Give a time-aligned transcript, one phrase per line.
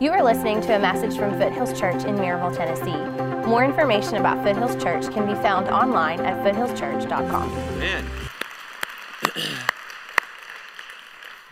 [0.00, 3.48] You are listening to a message from Foothills Church in Maryville, Tennessee.
[3.48, 7.78] More information about Foothills Church can be found online at foothillschurch.com.
[7.78, 8.04] Man.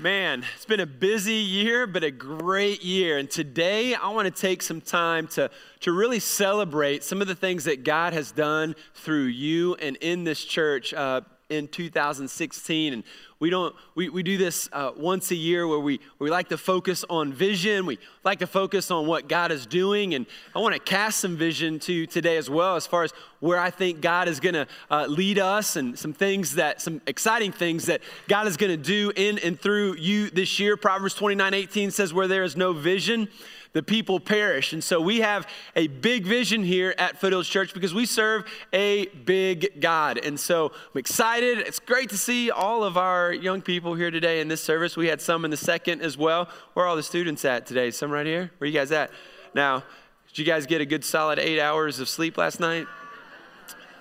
[0.00, 3.18] Man, it's been a busy year, but a great year.
[3.18, 5.48] And today I want to take some time to,
[5.78, 10.24] to really celebrate some of the things that God has done through you and in
[10.24, 12.92] this church uh, in 2016.
[12.92, 13.04] And
[13.42, 16.56] we don't we, we do this uh, once a year where we, we like to
[16.56, 20.72] focus on vision we like to focus on what god is doing and i want
[20.72, 24.28] to cast some vision to today as well as far as where i think god
[24.28, 28.46] is going to uh, lead us and some things that some exciting things that god
[28.46, 32.28] is going to do in and through you this year proverbs 29 18 says where
[32.28, 33.26] there is no vision
[33.72, 34.72] the people perish.
[34.72, 39.06] And so we have a big vision here at Foothills Church because we serve a
[39.06, 40.18] big God.
[40.18, 41.58] And so I'm excited.
[41.58, 44.96] It's great to see all of our young people here today in this service.
[44.96, 46.48] We had some in the second as well.
[46.74, 47.90] Where are all the students at today?
[47.90, 48.50] Some right here?
[48.58, 49.10] Where you guys at?
[49.54, 49.84] Now,
[50.28, 52.86] did you guys get a good solid eight hours of sleep last night?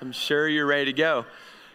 [0.01, 1.25] I'm sure you're ready to go.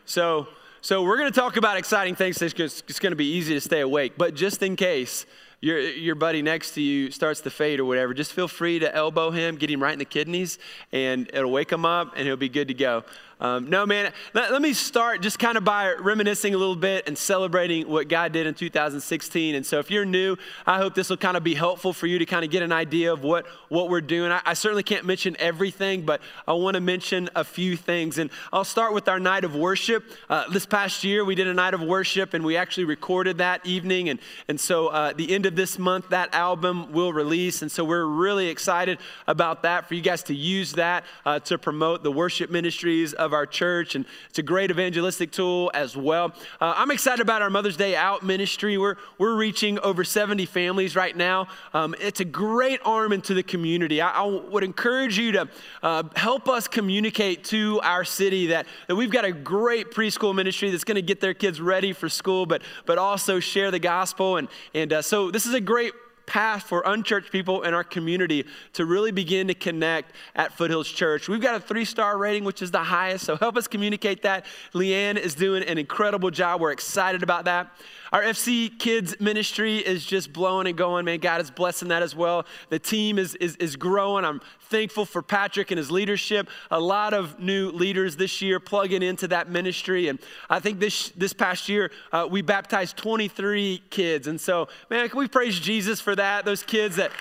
[0.05, 0.49] So,
[0.81, 2.41] so we're going to talk about exciting things.
[2.43, 2.55] It's
[2.99, 5.27] going to be easy to stay awake, but just in case,
[5.61, 8.95] your, your buddy next to you starts to fade or whatever, just feel free to
[8.95, 10.59] elbow him, get him right in the kidneys,
[10.93, 13.05] and it'll wake him up and he'll be good to go.
[13.39, 17.07] Um, no, man, let, let, me start just kind of by reminiscing a little bit
[17.07, 19.55] and celebrating what God did in 2016.
[19.55, 22.19] And so, if you're new, I hope this will kind of be helpful for you
[22.19, 24.33] to kind of get an idea of what, what we're doing.
[24.33, 28.17] I, I certainly can't mention everything, but I want to mention a few things.
[28.17, 30.05] And I'll start with our night of worship.
[30.31, 33.67] Uh, this past year, we did a night of worship, and we actually recorded that
[33.67, 34.09] evening.
[34.09, 34.19] And,
[34.49, 37.63] and so, uh, the end of this month, that album will release.
[37.63, 41.59] And so, we're really excited about that for you guys to use that uh, to
[41.59, 46.33] promote the worship ministries of our church, and it's a great evangelistic tool as well.
[46.61, 48.79] Uh, I'm excited about our Mother's Day Out ministry.
[48.79, 51.49] We're, we're reaching over 70 families right now.
[51.73, 54.01] Um, it's a great arm into the community.
[54.01, 55.49] I, I would encourage you to
[55.83, 60.71] uh, help us communicate to our city that, that we've got a great preschool ministry
[60.71, 64.37] that's going to get their kids ready for school, but, but also share the gospel.
[64.37, 65.93] And, and uh, so this is a great
[66.25, 71.29] path for unchurched people in our community to really begin to connect at Foothills Church.
[71.29, 74.47] We've got a three star rating, which is the highest, so help us communicate that.
[74.73, 76.63] Leanne is doing an incredible job.
[76.63, 77.71] We're excited about that.
[78.13, 81.19] Our FC Kids ministry is just blowing and going, man.
[81.19, 82.47] God is blessing that as well.
[82.71, 84.25] The team is, is, is growing.
[84.25, 86.49] I'm thankful for Patrick and his leadership.
[86.71, 90.09] A lot of new leaders this year plugging into that ministry.
[90.09, 90.19] And
[90.51, 94.27] I think this, this past year, uh, we baptized 23 kids.
[94.27, 96.45] And so, man, can we praise Jesus for that?
[96.45, 97.13] Those kids that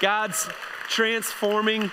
[0.00, 0.48] God's
[0.88, 1.90] transforming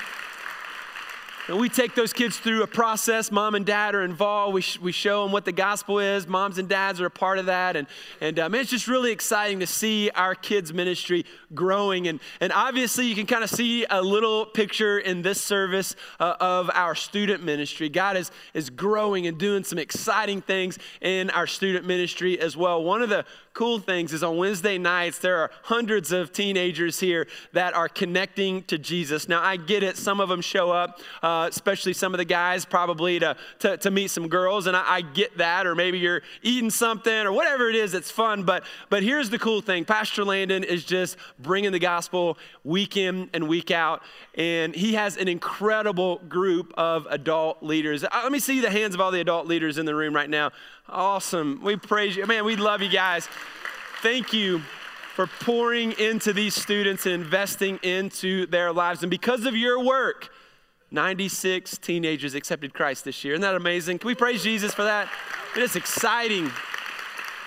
[1.52, 3.30] and we take those kids through a process.
[3.30, 4.54] Mom and dad are involved.
[4.54, 6.26] We, sh- we show them what the gospel is.
[6.26, 7.76] Moms and dads are a part of that.
[7.76, 7.88] And,
[8.22, 12.08] and um, it's just really exciting to see our kids' ministry growing.
[12.08, 16.36] And, and obviously, you can kind of see a little picture in this service uh,
[16.40, 17.90] of our student ministry.
[17.90, 22.82] God is, is growing and doing some exciting things in our student ministry as well.
[22.82, 27.28] One of the cool things is on Wednesday nights, there are hundreds of teenagers here
[27.54, 29.28] that are connecting to Jesus.
[29.28, 29.98] Now, I get it.
[29.98, 33.92] Some of them show up, uh, especially some of the guys, probably to, to, to
[33.92, 35.68] meet some girls, and I, I, get that.
[35.68, 38.44] Or maybe you're eating something or whatever it is, it's fun.
[38.44, 43.30] But, but here's the cool thing Pastor Landon is just bringing the gospel week in
[43.34, 44.02] and week out,
[44.36, 48.04] and he has an incredible group of adult leaders.
[48.04, 50.30] Uh, let me see the hands of all the adult leaders in the room right
[50.30, 50.52] now.
[50.92, 51.62] Awesome.
[51.64, 52.26] We praise you.
[52.26, 53.26] Man, we love you guys.
[54.02, 54.60] Thank you
[55.16, 59.02] for pouring into these students and investing into their lives.
[59.02, 60.30] And because of your work,
[60.92, 63.36] 96 teenagers accepted Christ this year.
[63.36, 64.00] Isn't that amazing?
[64.00, 65.08] Can we praise Jesus for that?
[65.56, 66.52] It is exciting.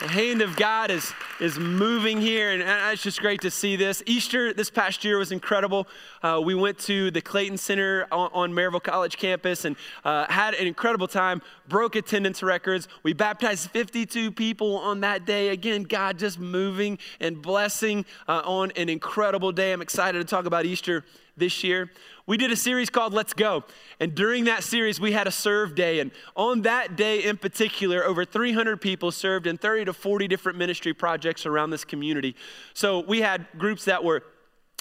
[0.00, 2.62] The hand of God is, is moving here, and
[2.92, 4.02] it's just great to see this.
[4.06, 5.86] Easter this past year was incredible.
[6.20, 10.54] Uh, we went to the Clayton Center on, on Maryville College campus and uh, had
[10.54, 12.88] an incredible time, broke attendance records.
[13.04, 15.50] We baptized 52 people on that day.
[15.50, 19.72] Again, God just moving and blessing uh, on an incredible day.
[19.72, 21.04] I'm excited to talk about Easter
[21.36, 21.90] this year
[22.26, 23.64] we did a series called Let's Go.
[24.00, 26.00] And during that series, we had a serve day.
[26.00, 30.58] And on that day in particular, over 300 people served in 30 to 40 different
[30.58, 32.34] ministry projects around this community.
[32.72, 34.22] So we had groups that were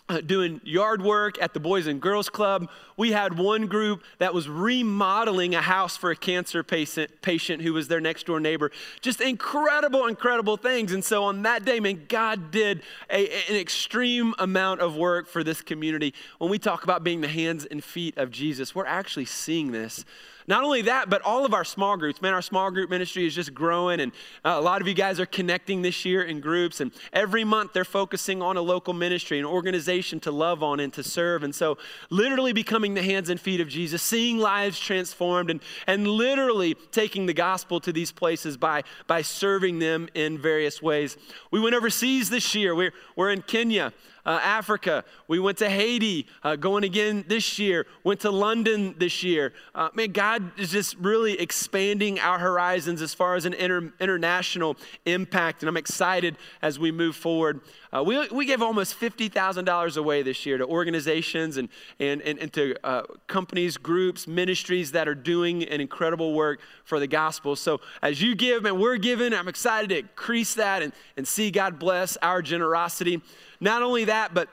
[0.10, 2.70] Uh, doing yard work at the Boys and Girls Club.
[2.98, 7.72] We had one group that was remodeling a house for a cancer patient, patient who
[7.72, 8.70] was their next door neighbor.
[9.00, 10.92] Just incredible, incredible things.
[10.92, 15.42] And so on that day, man, God did a, an extreme amount of work for
[15.42, 16.14] this community.
[16.38, 20.04] When we talk about being the hands and feet of Jesus, we're actually seeing this
[20.48, 22.22] Not only that, but all of our small groups.
[22.22, 24.12] Man, our small group ministry is just growing, and
[24.44, 26.82] uh, a lot of you guys are connecting this year in groups.
[26.82, 30.92] And every month they're focusing on a local ministry, an organization to love on and
[30.94, 31.44] to serve.
[31.44, 31.78] And so,
[32.10, 37.26] literally becoming the hands and feet of Jesus, seeing lives transformed, and, and literally taking
[37.26, 41.18] the gospel to these places by, by serving them in various ways.
[41.52, 42.76] We went overseas this year.
[42.76, 43.94] We're, we're in Kenya
[44.26, 45.04] uh, Africa.
[45.28, 47.86] We went to Haiti, uh, going again this year.
[48.04, 49.54] Went to London this year.
[49.76, 54.78] Uh, man, God is just really expanding our horizons as far as an inter- international
[55.06, 57.62] impact, and I'm excited as we move forward.
[57.92, 62.54] Uh, we, we gave almost $50,000 away this year to organizations and, and, and, and
[62.54, 67.56] to uh, companies, groups, ministries that are doing an incredible work for the gospel.
[67.56, 71.52] So as you give, and we're giving, I'm excited to increase that and, and see
[71.52, 73.22] God bless our generosity.
[73.64, 74.50] Not only that, but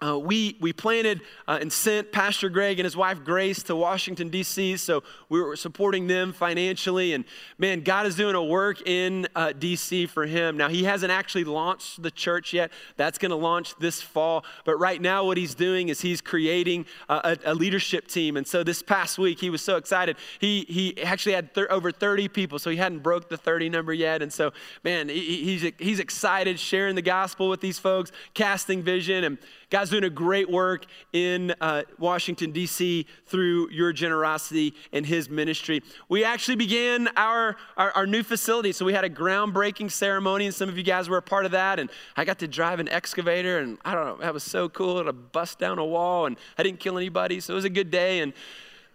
[0.00, 4.28] uh, we, we planted uh, and sent Pastor Greg and his wife Grace to Washington,
[4.28, 7.14] D.C., so we were supporting them financially.
[7.14, 7.24] And
[7.58, 10.06] man, God is doing a work in uh, D.C.
[10.06, 10.56] for him.
[10.56, 12.70] Now, he hasn't actually launched the church yet.
[12.96, 14.44] That's going to launch this fall.
[14.64, 18.36] But right now, what he's doing is he's creating a, a, leadership team.
[18.36, 20.16] And so this past week, he was so excited.
[20.38, 24.22] He, he actually had over 30 people, so he hadn't broke the 30 number yet.
[24.22, 24.52] And so,
[24.84, 29.24] man, he, he's, he's excited sharing the gospel with these folks, casting vision.
[29.24, 29.38] And
[29.70, 33.06] God's doing a great work in uh, Washington, D.C.
[33.26, 35.82] through your generosity and his ministry.
[36.08, 38.72] We actually began our, our, our, new facility.
[38.72, 41.52] So we had a groundbreaking ceremony, and some of you guys were a part of
[41.52, 41.78] that.
[41.78, 45.04] And I got to drive an excavator, and I don't know, that was so cool
[45.04, 47.40] to bust down a wall, and I didn't kill anybody.
[47.40, 48.20] So it was a good day.
[48.20, 48.32] And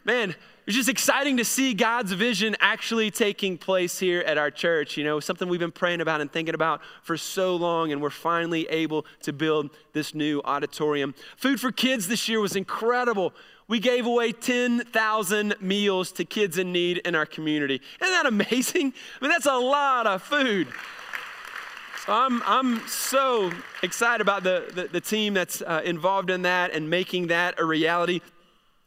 [0.05, 4.95] man, it's just exciting to see God's vision actually taking place here at our church.
[4.95, 8.09] You know, something we've been praying about and thinking about for so long, and we're
[8.09, 11.15] finally able to build this new auditorium.
[11.35, 13.33] Food for Kids this year was incredible.
[13.67, 17.81] We gave away 10,000 meals to kids in need in our community.
[18.01, 18.93] Isn't that amazing?
[19.19, 20.67] I mean, that's a lot of food.
[22.05, 23.51] So I'm, I'm so
[23.81, 27.63] excited about the, the, the team that's uh, involved in that and making that a
[27.63, 28.19] reality.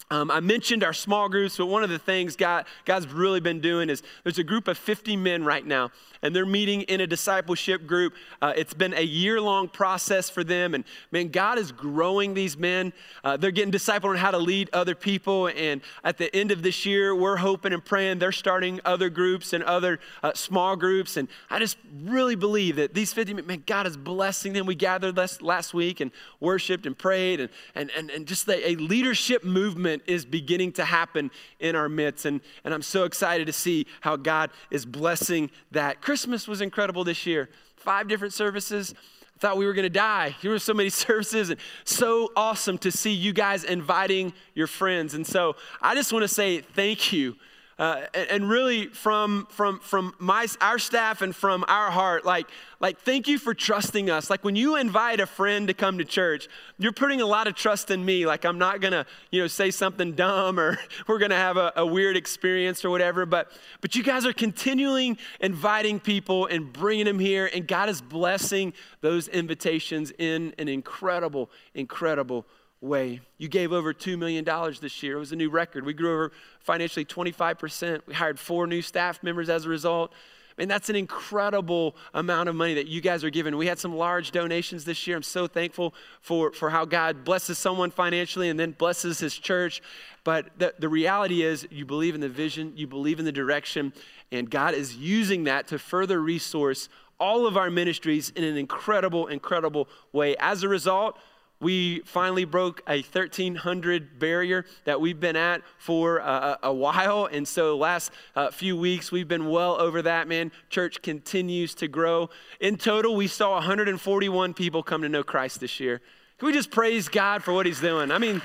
[0.09, 3.61] Um, I mentioned our small groups, but one of the things God, God's really been
[3.61, 5.91] doing is there's a group of 50 men right now
[6.23, 8.15] and they're meeting in a discipleship group.
[8.41, 10.75] Uh, it's been a year long process for them.
[10.75, 12.93] And man, God is growing these men.
[13.23, 15.49] Uh, they're getting discipled on how to lead other people.
[15.49, 19.53] And at the end of this year, we're hoping and praying they're starting other groups
[19.53, 21.17] and other uh, small groups.
[21.17, 24.67] And I just really believe that these 50 men, man, God is blessing them.
[24.67, 26.11] We gathered last, last week and
[26.41, 27.41] worshiped and prayed.
[27.41, 31.89] And, and, and, and just a, a leadership movement is beginning to happen in our
[31.89, 32.25] midst.
[32.25, 36.01] And, and I'm so excited to see how God is blessing that.
[36.01, 37.49] Christmas was incredible this year.
[37.77, 38.95] Five different services.
[39.37, 40.31] I thought we were going to die.
[40.41, 45.15] Here were so many services and so awesome to see you guys inviting your friends.
[45.15, 47.37] And so I just want to say thank you
[47.79, 52.47] uh, and, really from from from my our staff and from our heart like
[52.81, 54.31] like thank you for trusting us.
[54.31, 57.55] Like when you invite a friend to come to church you're putting a lot of
[57.55, 58.25] trust in me.
[58.25, 61.85] Like i'm not gonna you know say something dumb or we're gonna have a, a
[61.85, 63.53] weird experience or whatever but
[63.83, 68.73] but you guys are continuing inviting people and bringing them here and god is blessing
[69.03, 72.47] those invitations in an incredible incredible
[72.87, 73.21] way.
[73.39, 74.45] You gave over $2 million
[74.81, 75.17] this year.
[75.17, 75.85] It was a new record.
[75.85, 78.03] We grew over financially 25%.
[78.07, 80.13] We hired four new staff members as a result.
[80.59, 83.55] Mean, that's an incredible amount of money that you guys are giving.
[83.59, 85.15] We had some large donations this year.
[85.15, 89.83] I'm so thankful for, for how God blesses someone financially and then blesses his church.
[90.25, 93.93] But the, the reality is, you believe in the vision, you believe in the direction,
[94.33, 96.89] and God is using that to further resource
[97.21, 100.37] all of our ministries in an incredible, incredible way.
[100.39, 101.19] As a result,
[101.61, 107.27] we finally broke a 1300 barrier that we've been at for a, a while.
[107.27, 110.53] And so, last uh, few weeks, we've been well over that, man.
[110.69, 112.29] Church continues to grow.
[112.61, 116.03] In total, we saw 141 people come to know Christ this year.
[116.39, 118.11] Can we just praise God for what He's doing?
[118.11, 118.43] I mean,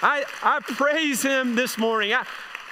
[0.00, 2.14] I, I praise Him this morning.
[2.14, 2.24] I,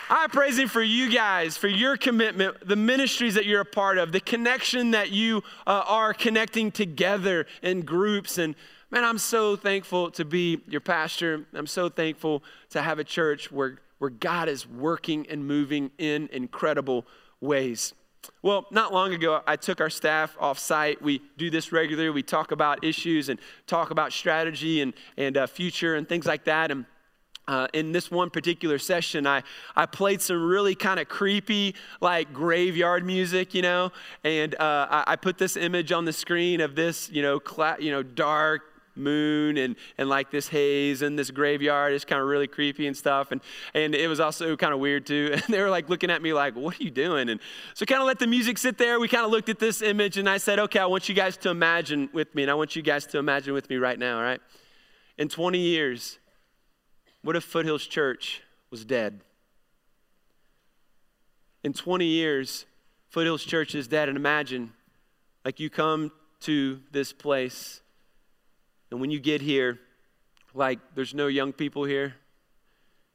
[0.09, 3.99] I praise Him for you guys, for your commitment, the ministries that you're a part
[3.99, 8.39] of, the connection that you uh, are connecting together in groups.
[8.39, 8.55] And
[8.95, 11.47] Man, I'm so thankful to be your pastor.
[11.53, 16.29] I'm so thankful to have a church where, where God is working and moving in
[16.33, 17.05] incredible
[17.41, 17.93] ways.
[18.41, 21.03] Well, not long ago, I took our staff off site.
[21.03, 22.11] We do this regularly.
[22.11, 26.45] We talk about issues and talk about strategy and, and uh, future and things like
[26.45, 26.71] that.
[26.71, 26.87] And
[27.49, 29.43] uh, in this one particular session, I,
[29.75, 33.91] I played some really kind of creepy, like graveyard music, you know,
[34.23, 37.77] and uh, I, I, put this image on the screen of this, you know, cla-
[37.81, 38.63] you know, dark,
[38.97, 42.97] moon and, and like this haze and this graveyard is kind of really creepy and
[42.97, 43.33] stuff.
[43.33, 43.41] And,
[43.75, 45.35] and it was also kind of weird too.
[45.45, 47.29] And they were like looking at me like, what are you doing?
[47.29, 47.41] And
[47.75, 48.99] so kind of let the music sit there.
[48.99, 51.37] We kind of looked at this image and I said, okay, I want you guys
[51.39, 52.43] to imagine with me.
[52.43, 54.41] And I want you guys to imagine with me right now, all right?
[55.19, 56.19] In 20 years,
[57.23, 59.21] what if Foothills Church was dead?
[61.63, 62.67] In 20 years,
[63.09, 64.09] Foothills Church is dead.
[64.09, 64.73] And imagine,
[65.45, 67.81] like, you come to this place
[68.95, 69.81] and when you get here,
[70.55, 72.15] like there's no young people here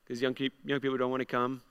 [0.03, 1.61] because young, young people don't want to come.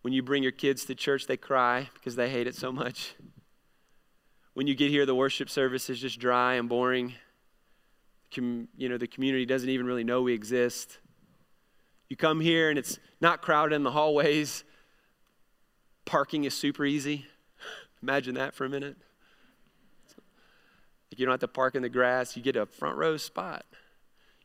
[0.00, 3.14] When you bring your kids to church, they cry because they hate it so much.
[4.54, 7.14] When you get here, the worship service is just dry and boring.
[8.34, 10.98] Com, you know, the community doesn't even really know we exist.
[12.08, 14.64] You come here and it's not crowded in the hallways.
[16.04, 17.26] Parking is super easy.
[18.02, 18.96] Imagine that for a minute.
[21.18, 23.64] You don't have to park in the grass, you get a front row spot.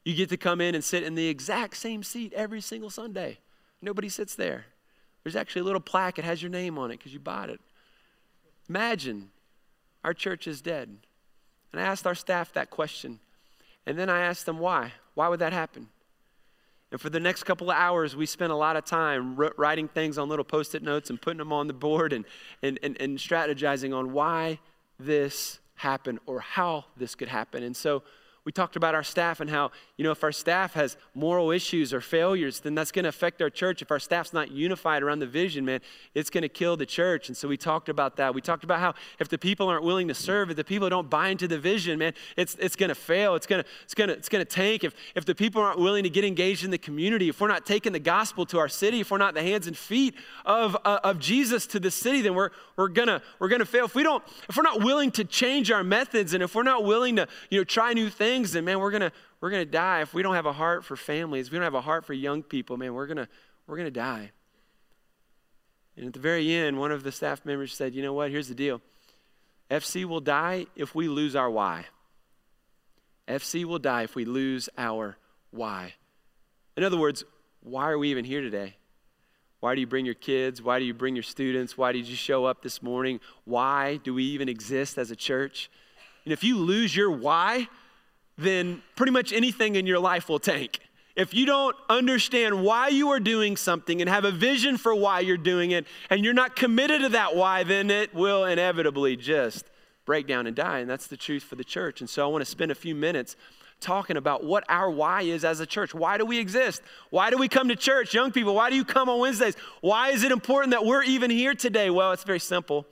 [0.03, 3.39] You get to come in and sit in the exact same seat every single Sunday.
[3.81, 4.65] Nobody sits there.
[5.23, 7.59] There's actually a little plaque, it has your name on it because you bought it.
[8.69, 9.31] Imagine
[10.03, 10.97] our church is dead.
[11.71, 13.19] And I asked our staff that question.
[13.85, 14.93] And then I asked them why.
[15.15, 15.87] Why would that happen?
[16.91, 20.17] And for the next couple of hours, we spent a lot of time writing things
[20.17, 22.23] on little post it notes and putting them on the board and,
[22.63, 24.59] and, and, and strategizing on why
[24.97, 27.63] this happen or how this could happen.
[27.63, 28.03] And so
[28.47, 31.93] we talked about our staff and how, you know, if our staff has moral issues
[31.93, 33.81] or failures, then that's going to affect our church.
[33.81, 35.81] If our staff's not unified around the vision, man,
[36.15, 37.27] it's going to kill the church.
[37.27, 38.33] And so we talked about that.
[38.33, 41.09] We talked about how if the people aren't willing to serve, if the people don't
[41.09, 43.35] buy into the vision, man, it's, it's going to fail.
[43.35, 44.85] It's going to it's going to it's going to tank.
[44.85, 47.65] If, if the people aren't willing to get engaged in the community, if we're not
[47.65, 51.01] taking the gospel to our city, if we're not the hands and feet of, uh,
[51.03, 53.83] of Jesus to the city, then we're, we're going to we're going to fail.
[53.83, 56.85] If we don't, if we're not willing to change our methods and if we're not
[56.85, 60.01] willing to, you know, try new things, things, and man, we're gonna we're gonna die
[60.01, 61.47] if we don't have a heart for families.
[61.47, 63.27] If we don't have a heart for young people, man, we're gonna
[63.65, 64.31] we're gonna die.
[65.95, 68.31] And at the very end, one of the staff members said, "You know what?
[68.31, 68.81] Here's the deal.
[69.69, 71.85] FC will die if we lose our why.
[73.27, 75.17] FC will die if we lose our
[75.51, 75.95] why.
[76.77, 77.25] In other words,
[77.61, 78.75] why are we even here today?
[79.59, 80.61] Why do you bring your kids?
[80.61, 81.77] Why do you bring your students?
[81.77, 83.19] Why did you show up this morning?
[83.43, 85.69] Why do we even exist as a church?
[86.23, 87.67] And if you lose your why,
[88.37, 90.79] then pretty much anything in your life will tank.
[91.15, 95.21] If you don't understand why you are doing something and have a vision for why
[95.21, 99.65] you're doing it, and you're not committed to that why, then it will inevitably just
[100.05, 100.79] break down and die.
[100.79, 102.01] And that's the truth for the church.
[102.01, 103.35] And so I want to spend a few minutes
[103.79, 105.93] talking about what our why is as a church.
[105.93, 106.81] Why do we exist?
[107.09, 108.13] Why do we come to church?
[108.13, 109.55] Young people, why do you come on Wednesdays?
[109.81, 111.89] Why is it important that we're even here today?
[111.89, 112.85] Well, it's very simple.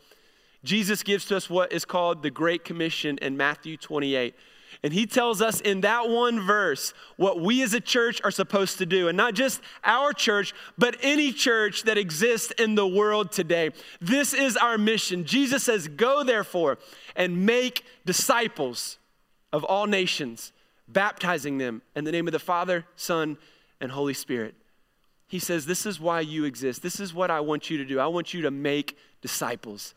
[0.64, 4.36] Jesus gives to us what is called the Great Commission in Matthew 28.
[4.84, 8.78] And he tells us in that one verse what we as a church are supposed
[8.80, 9.08] to do.
[9.08, 13.72] And not just our church, but any church that exists in the world today.
[14.02, 15.26] This is our mission.
[15.26, 16.78] Jesus says, Go therefore
[17.16, 18.98] and make disciples
[19.52, 20.52] of all nations,
[20.88, 23.38] baptizing them in the name of the Father, Son,
[23.80, 24.56] and Holy Spirit.
[25.28, 26.82] He says, This is why you exist.
[26.82, 28.00] This is what I want you to do.
[28.00, 29.96] I want you to make disciples.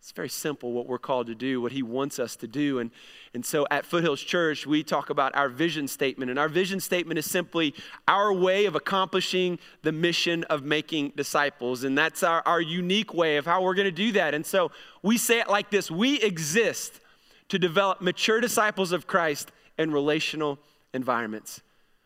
[0.00, 2.78] It's very simple what we're called to do, what He wants us to do.
[2.78, 2.90] And,
[3.34, 6.30] and so at Foothills Church, we talk about our vision statement.
[6.30, 7.74] And our vision statement is simply
[8.06, 11.84] our way of accomplishing the mission of making disciples.
[11.84, 14.34] And that's our, our unique way of how we're going to do that.
[14.34, 14.70] And so
[15.02, 17.00] we say it like this We exist
[17.48, 20.58] to develop mature disciples of Christ in relational
[20.94, 21.60] environments.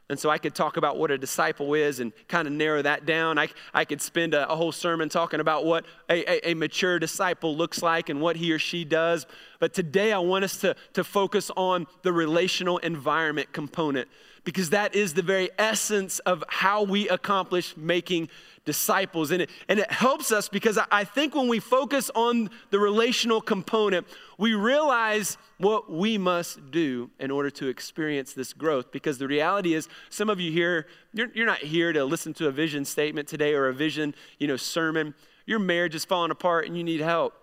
[0.08, 3.06] And so I could talk about what a disciple is and kind of narrow that
[3.06, 3.38] down.
[3.38, 6.98] I, I could spend a, a whole sermon talking about what a, a, a, mature
[6.98, 9.26] disciple looks like and what he or she does.
[9.58, 14.08] But today I want us to, to focus on the relational environment component
[14.44, 18.28] because that is the very essence of how we accomplish making
[18.64, 19.30] disciples.
[19.30, 23.40] And it, and it helps us because I think when we focus on the relational
[23.40, 24.06] component,
[24.38, 28.92] we realize what we must do in order to experience this growth.
[28.92, 32.48] Because the reality is, some of you here, you're, you're not here to listen to
[32.48, 35.14] a vision statement today or a vision, you know, sermon.
[35.46, 37.34] Your marriage is falling apart and you need help.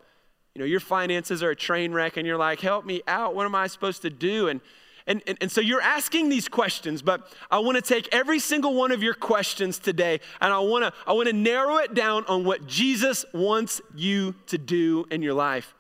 [0.56, 3.36] You know, your finances are a train wreck and you're like, help me out.
[3.36, 4.48] What am I supposed to do?
[4.48, 4.62] And
[5.10, 8.76] and, and, and so you're asking these questions, but I want to take every single
[8.76, 12.26] one of your questions today and I want to I want to narrow it down
[12.28, 15.74] on what Jesus wants you to do in your life.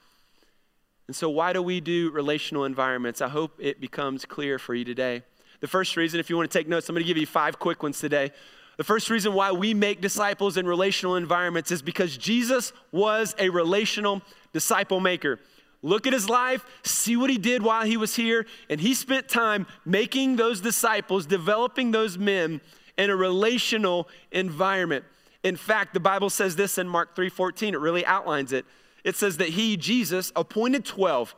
[1.05, 3.21] And so why do we do relational environments?
[3.21, 5.21] I hope it becomes clear for you today.
[5.59, 7.59] The first reason, if you want to take notes, I'm going to give you five
[7.59, 8.31] quick ones today.
[8.77, 13.50] The first reason why we make disciples in relational environments is because Jesus was a
[13.50, 14.21] relational
[14.53, 15.39] disciple maker.
[15.81, 19.29] Look at his life, see what he did while he was here, and he spent
[19.29, 22.62] time making those disciples, developing those men
[22.98, 25.05] in a relational environment.
[25.43, 28.65] In fact, the Bible says this in Mark 3:14, it really outlines it.
[29.03, 31.36] It says that he, Jesus, appointed 12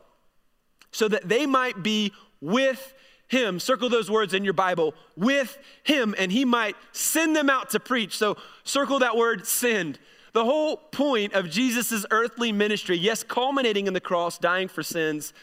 [0.90, 2.94] so that they might be with
[3.28, 3.58] him.
[3.58, 7.80] Circle those words in your Bible, with him, and he might send them out to
[7.80, 8.16] preach.
[8.16, 9.98] So circle that word send.
[10.32, 15.34] The whole point of Jesus' earthly ministry, yes, culminating in the cross, dying for sins,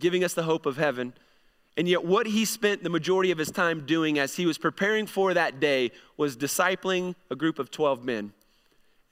[0.00, 1.14] giving us the hope of heaven.
[1.76, 5.06] And yet, what he spent the majority of his time doing as he was preparing
[5.06, 8.32] for that day was discipling a group of 12 men.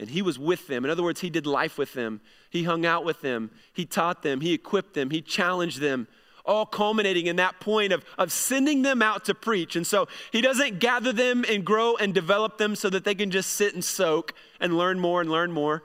[0.01, 0.85] And he was with them.
[0.85, 2.21] In other words, he did life with them.
[2.51, 3.51] He hung out with them.
[3.73, 4.41] He taught them.
[4.41, 5.11] He equipped them.
[5.11, 6.09] He challenged them
[6.45, 9.77] all culminating in that point of, of sending them out to preach.
[9.77, 13.31] And so he doesn't gather them and grow and develop them so that they can
[13.31, 15.83] just sit and soak and learn more and learn more.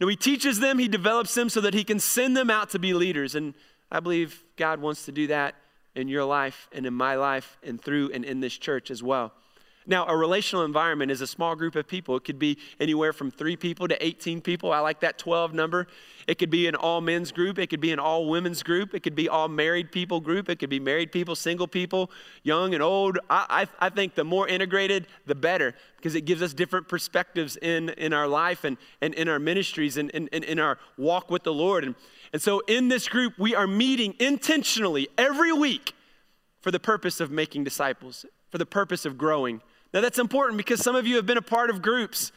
[0.00, 2.78] No, he teaches them, he develops them so that he can send them out to
[2.78, 3.34] be leaders.
[3.34, 3.54] And
[3.90, 5.54] I believe God wants to do that
[5.94, 9.32] in your life and in my life and through and in this church as well.
[9.86, 12.16] Now, a relational environment is a small group of people.
[12.16, 14.72] It could be anywhere from three people to 18 people.
[14.72, 15.86] I like that 12 number.
[16.26, 17.58] It could be an all men's group.
[17.58, 18.94] It could be an all women's group.
[18.94, 20.48] It could be all married people group.
[20.48, 22.10] It could be married people, single people,
[22.42, 23.18] young and old.
[23.28, 27.56] I, I, I think the more integrated, the better because it gives us different perspectives
[27.56, 31.30] in, in our life and, and in our ministries and in, in, in our walk
[31.30, 31.82] with the Lord.
[31.82, 31.94] And,
[32.34, 35.94] and so in this group, we are meeting intentionally every week
[36.60, 39.62] for the purpose of making disciples, for the purpose of growing.
[39.94, 42.32] Now, that's important because some of you have been a part of groups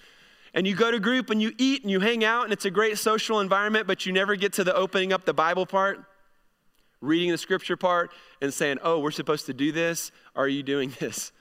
[0.54, 2.72] and you go to group and you eat and you hang out and it's a
[2.72, 6.00] great social environment, but you never get to the opening up the Bible part,
[7.02, 8.12] reading the scripture part,
[8.44, 10.12] and saying, oh, we're supposed to do this.
[10.36, 11.32] Are you doing this?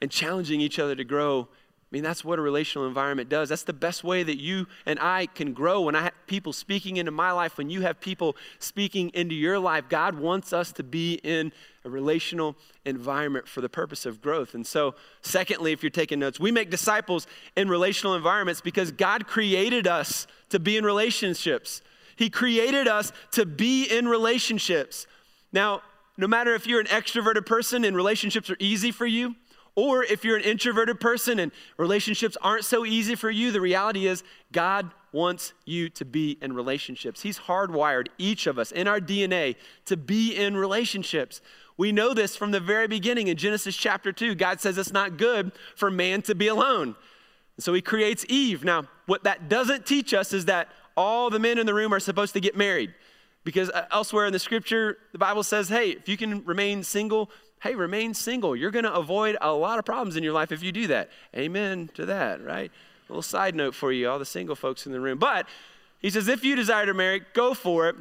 [0.00, 1.48] And challenging each other to grow
[1.96, 3.48] mean, that's what a relational environment does.
[3.48, 5.80] That's the best way that you and I can grow.
[5.80, 9.58] When I have people speaking into my life, when you have people speaking into your
[9.58, 11.52] life, God wants us to be in
[11.86, 14.54] a relational environment for the purpose of growth.
[14.54, 17.26] And so, secondly, if you're taking notes, we make disciples
[17.56, 21.80] in relational environments because God created us to be in relationships.
[22.14, 25.06] He created us to be in relationships.
[25.50, 25.80] Now,
[26.18, 29.34] no matter if you're an extroverted person and relationships are easy for you,
[29.76, 34.06] or if you're an introverted person and relationships aren't so easy for you, the reality
[34.06, 37.22] is God wants you to be in relationships.
[37.22, 41.40] He's hardwired each of us in our DNA to be in relationships.
[41.76, 44.34] We know this from the very beginning in Genesis chapter 2.
[44.34, 46.96] God says it's not good for man to be alone.
[47.58, 48.64] So he creates Eve.
[48.64, 52.00] Now, what that doesn't teach us is that all the men in the room are
[52.00, 52.94] supposed to get married.
[53.44, 57.30] Because uh, elsewhere in the scripture, the Bible says, hey, if you can remain single,
[57.60, 58.54] hey, remain single.
[58.54, 61.10] You're going to avoid a lot of problems in your life if you do that.
[61.34, 62.70] Amen to that, right?
[63.08, 65.18] A little side note for you, all the single folks in the room.
[65.18, 65.46] But
[66.00, 67.96] he says, if you desire to marry, go for it.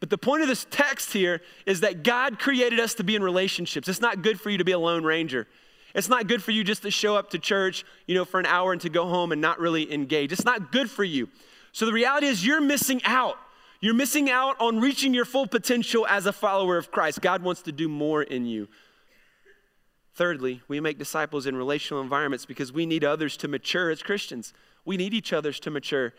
[0.00, 3.22] But the point of this text here is that God created us to be in
[3.22, 3.88] relationships.
[3.88, 5.48] It's not good for you to be a lone ranger.
[5.94, 8.46] It's not good for you just to show up to church, you know, for an
[8.46, 10.30] hour and to go home and not really engage.
[10.32, 11.28] It's not good for you.
[11.72, 13.36] So the reality is you're missing out.
[13.80, 17.20] You're missing out on reaching your full potential as a follower of Christ.
[17.20, 18.68] God wants to do more in you.
[20.18, 24.52] Thirdly, we make disciples in relational environments because we need others to mature as Christians.
[24.84, 26.12] We need each other's to mature.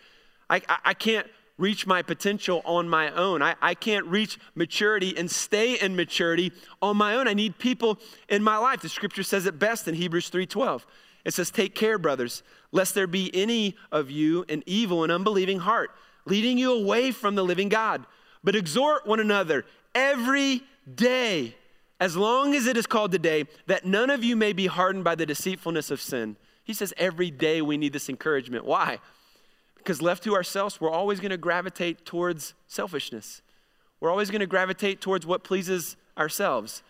[0.49, 3.41] I, I, I can't reach my potential on my own.
[3.41, 7.27] I, I can't reach maturity and stay in maturity on my own.
[7.27, 8.79] I need people in my life.
[8.79, 10.85] The scripture says it best in Hebrews 3:12.
[11.25, 15.59] It says, Take care, brothers, lest there be any of you an evil and unbelieving
[15.59, 15.91] heart,
[16.23, 18.05] leading you away from the living God.
[18.45, 20.63] But exhort one another every
[20.95, 21.55] day
[21.99, 25.15] as long as it is called today, that none of you may be hardened by
[25.15, 26.37] the deceitfulness of sin.
[26.63, 28.65] He says every day we need this encouragement.
[28.65, 28.99] Why?
[29.75, 33.41] Because left to ourselves, we're always going to gravitate towards selfishness.
[33.99, 36.83] We're always going to gravitate towards what pleases ourselves.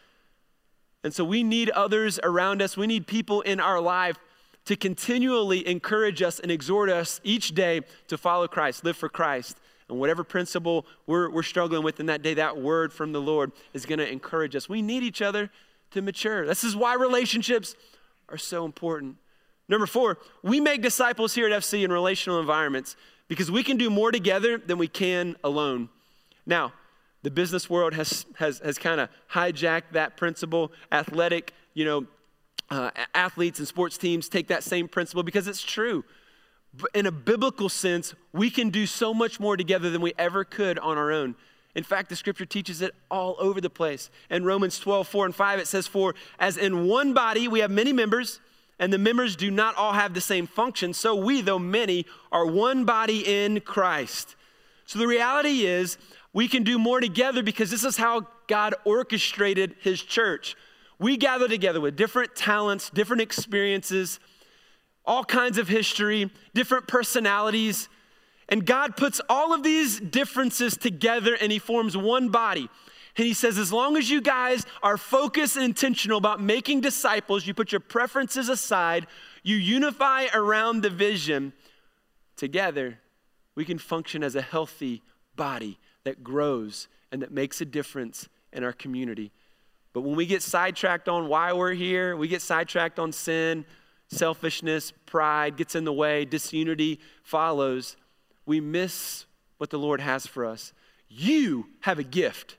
[1.03, 2.75] And so we need others around us.
[2.75, 4.17] We need people in our life
[4.65, 9.57] to continually encourage us and exhort us each day to follow Christ, live for Christ.
[9.89, 13.51] And whatever principle we're, we're struggling with in that day, that word from the Lord
[13.73, 14.69] is going to encourage us.
[14.69, 15.49] We need each other
[15.91, 16.45] to mature.
[16.45, 17.75] This is why relationships
[18.29, 19.17] are so important.
[19.67, 22.95] Number four, we make disciples here at FC in relational environments
[23.27, 25.89] because we can do more together than we can alone.
[26.45, 26.73] Now,
[27.21, 30.71] the business world has, has, has kind of hijacked that principle.
[30.91, 32.07] Athletic, you know,
[32.71, 36.03] uh, athletes and sports teams take that same principle because it's true
[36.93, 40.79] in a biblical sense, we can do so much more together than we ever could
[40.79, 41.35] on our own.
[41.75, 44.09] In fact, the scripture teaches it all over the place.
[44.29, 47.71] In Romans 12, 4 and 5, it says, For as in one body we have
[47.71, 48.39] many members,
[48.79, 52.45] and the members do not all have the same function, so we, though many, are
[52.45, 54.35] one body in Christ.
[54.85, 55.97] So the reality is,
[56.33, 60.55] We can do more together because this is how God orchestrated his church.
[60.99, 64.19] We gather together with different talents, different experiences,
[65.09, 67.89] all kinds of history, different personalities.
[68.47, 72.69] And God puts all of these differences together and he forms one body.
[73.17, 77.47] And he says, as long as you guys are focused and intentional about making disciples,
[77.47, 79.07] you put your preferences aside,
[79.41, 81.53] you unify around the vision,
[82.37, 82.99] together
[83.55, 85.01] we can function as a healthy
[85.35, 89.31] body that grows and that makes a difference in our community.
[89.91, 93.65] But when we get sidetracked on why we're here, we get sidetracked on sin,
[94.09, 97.95] selfishness, pride gets in the way, disunity follows,
[98.45, 99.25] we miss
[99.57, 100.73] what the Lord has for us.
[101.07, 102.57] You have a gift.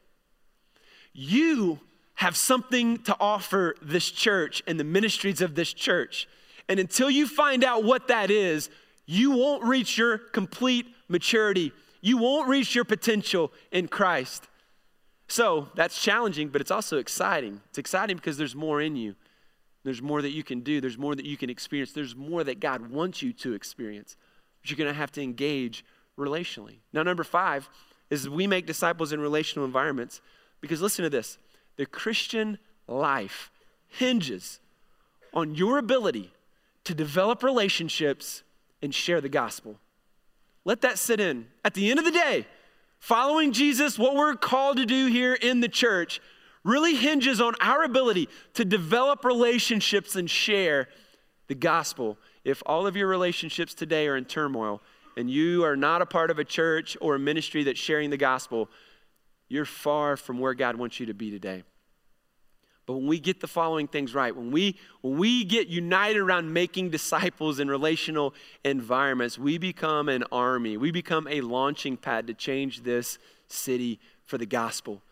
[1.13, 1.81] You
[2.15, 6.29] have something to offer this church and the ministries of this church.
[6.69, 8.71] And until you find out what that is,
[9.07, 11.73] you won't reach your complete maturity.
[12.01, 14.49] You won't reach your potential in Christ.
[15.27, 17.61] So that's challenging, but it's also exciting.
[17.71, 19.17] It's exciting because there's more in you.
[19.83, 20.81] There's more that you can do.
[20.81, 21.93] There's more that you can experience.
[21.93, 24.17] There's more that God wants you to experience.
[24.61, 25.85] But you're going to have to engage
[26.19, 26.79] relationally.
[26.93, 27.69] Now, number five
[28.11, 30.21] is we make disciples in relational environments
[30.61, 31.39] because listen to this
[31.77, 33.51] the Christian life
[33.89, 34.61] hinges
[35.33, 36.33] on your ability
[36.85, 38.43] to develop relationships
[38.83, 39.79] and share the gospel.
[40.65, 41.47] Let that sit in.
[41.65, 42.47] At the end of the day,
[42.99, 46.21] following Jesus, what we're called to do here in the church,
[46.65, 50.89] really hinges on our ability to develop relationships and share
[51.49, 52.19] the gospel.
[52.45, 54.81] If all of your relationships today are in turmoil
[55.17, 58.17] and you are not a part of a church or a ministry that's sharing the
[58.17, 58.69] gospel,
[59.49, 61.65] you're far from where God wants you to be today.
[62.87, 66.53] But when we get the following things right, when we, when we get united around
[66.53, 70.77] making disciples in relational environments, we become an army.
[70.77, 75.03] We become a launching pad to change this city for the gospel.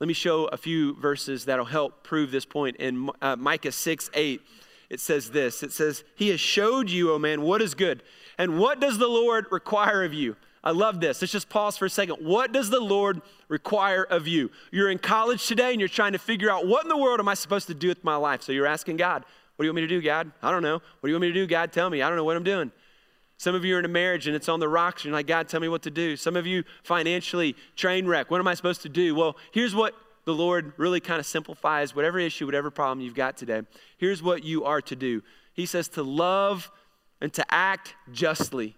[0.00, 2.76] Let me show a few verses that'll help prove this point.
[2.76, 4.40] In uh, Micah 6 8,
[4.88, 8.02] it says this It says, He has showed you, O man, what is good.
[8.38, 10.36] And what does the Lord require of you?
[10.64, 11.20] I love this.
[11.20, 12.16] Let's just pause for a second.
[12.26, 14.50] What does the Lord require of you?
[14.70, 17.28] You're in college today and you're trying to figure out what in the world am
[17.28, 18.42] I supposed to do with my life?
[18.42, 19.24] So you're asking God,
[19.56, 20.32] What do you want me to do, God?
[20.42, 20.76] I don't know.
[20.76, 21.72] What do you want me to do, God?
[21.72, 22.00] Tell me.
[22.00, 22.72] I don't know what I'm doing.
[23.40, 25.00] Some of you are in a marriage and it's on the rocks.
[25.02, 26.14] And you're like, God, tell me what to do.
[26.14, 28.30] Some of you financially, train wreck.
[28.30, 29.14] What am I supposed to do?
[29.14, 29.94] Well, here's what
[30.26, 33.62] the Lord really kind of simplifies whatever issue, whatever problem you've got today.
[33.96, 35.22] Here's what you are to do
[35.54, 36.70] He says to love
[37.22, 38.76] and to act justly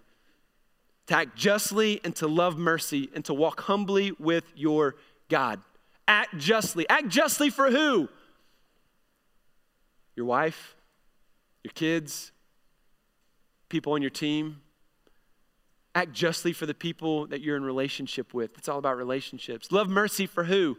[1.07, 4.95] to act justly and to love mercy and to walk humbly with your
[5.29, 5.59] God.
[6.07, 6.87] Act justly.
[6.87, 8.07] Act justly for who?
[10.15, 10.75] Your wife,
[11.63, 12.31] your kids,
[13.73, 14.61] people on your team.
[15.95, 18.55] Act justly for the people that you're in relationship with.
[18.55, 19.71] It's all about relationships.
[19.71, 20.77] Love mercy for who?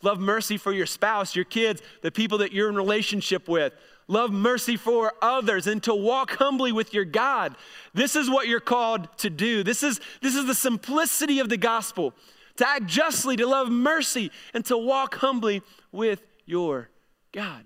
[0.00, 3.72] Love mercy for your spouse, your kids, the people that you're in relationship with.
[4.06, 7.56] Love mercy for others and to walk humbly with your God.
[7.94, 9.64] This is what you're called to do.
[9.64, 12.14] This is, this is the simplicity of the gospel
[12.58, 16.90] to act justly, to love mercy, and to walk humbly with your
[17.32, 17.64] God.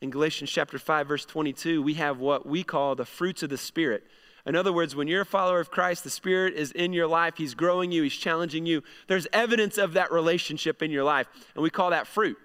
[0.00, 3.56] In Galatians chapter 5, verse 22, we have what we call the fruits of the
[3.56, 4.04] Spirit.
[4.44, 7.34] In other words, when you're a follower of Christ, the Spirit is in your life.
[7.36, 8.82] He's growing you, He's challenging you.
[9.08, 12.36] There's evidence of that relationship in your life, and we call that fruit.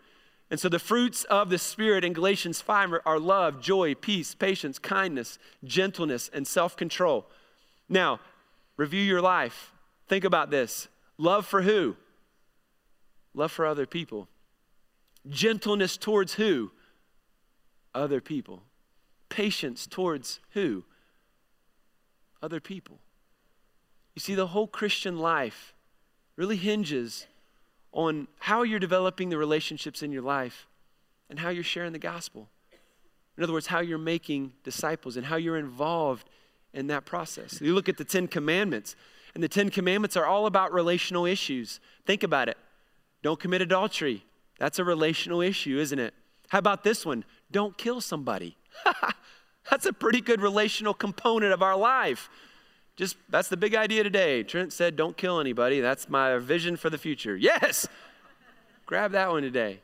[0.50, 4.80] And so the fruits of the Spirit in Galatians 5 are, love, joy, peace, patience,
[4.80, 7.28] kindness, gentleness, and self control.
[7.88, 8.20] Now,
[8.78, 9.72] review your life.
[10.08, 10.88] Think about this
[11.18, 11.96] love for who?
[13.34, 14.28] Love for other people.
[15.30, 16.72] Gentleness towards who?
[17.93, 18.63] Other people.
[19.30, 20.84] Patience towards who?
[22.41, 22.99] other people.
[24.15, 25.73] You see, the whole Christian life
[26.36, 27.27] really hinges
[27.91, 30.67] on how you're developing the relationships in your life
[31.30, 32.49] and how you're sharing the gospel.
[33.38, 36.30] In other words, how you're making disciples and how you're involved
[36.73, 37.62] in that process.
[37.62, 38.95] You look at the Ten Commandments,
[39.34, 41.80] and the Ten Commandments are all about relational issues.
[42.06, 42.58] Think about it.
[43.23, 44.25] Don't commit adultery.
[44.58, 46.13] That's a relational issue, isn't it?
[46.49, 47.23] How about this one?
[47.52, 48.58] Don't kill somebody.
[49.70, 52.30] That's a pretty good relational component of our life.
[52.96, 54.44] Just that's the big idea today.
[54.44, 55.80] Trent said, Don't kill anybody.
[55.80, 57.38] That's my vision for the future.
[57.38, 57.88] Yes!
[58.86, 59.80] Grab that one today.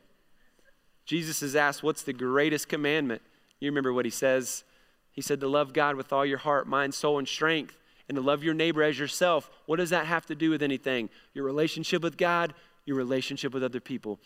[1.06, 3.22] Jesus is asked, What's the greatest commandment?
[3.60, 4.64] You remember what he says?
[5.10, 7.78] He said, To love God with all your heart, mind, soul, and strength,
[8.08, 9.50] and to love your neighbor as yourself.
[9.66, 11.08] What does that have to do with anything?
[11.32, 12.54] Your relationship with God,
[12.84, 14.20] your relationship with other people.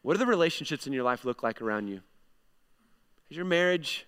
[0.00, 2.00] What do the relationships in your life look like around you?
[3.32, 4.04] Is your marriage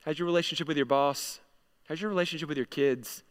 [0.00, 1.38] How's your relationship with your boss?
[1.84, 3.22] How's your relationship with your kids?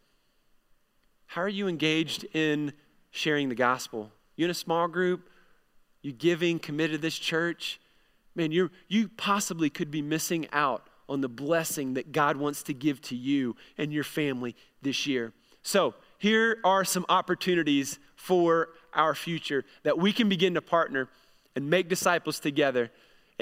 [1.25, 2.71] How are you engaged in
[3.11, 4.11] sharing the gospel.
[4.37, 5.29] You in a small group,
[6.03, 7.81] you giving, committed to this church,
[8.33, 12.73] man, you you possibly could be missing out on the blessing that God wants to
[12.73, 15.33] give to you and your family this year.
[15.63, 21.09] So, here are some opportunities for our future that we can begin to partner
[21.57, 22.89] and make disciples together.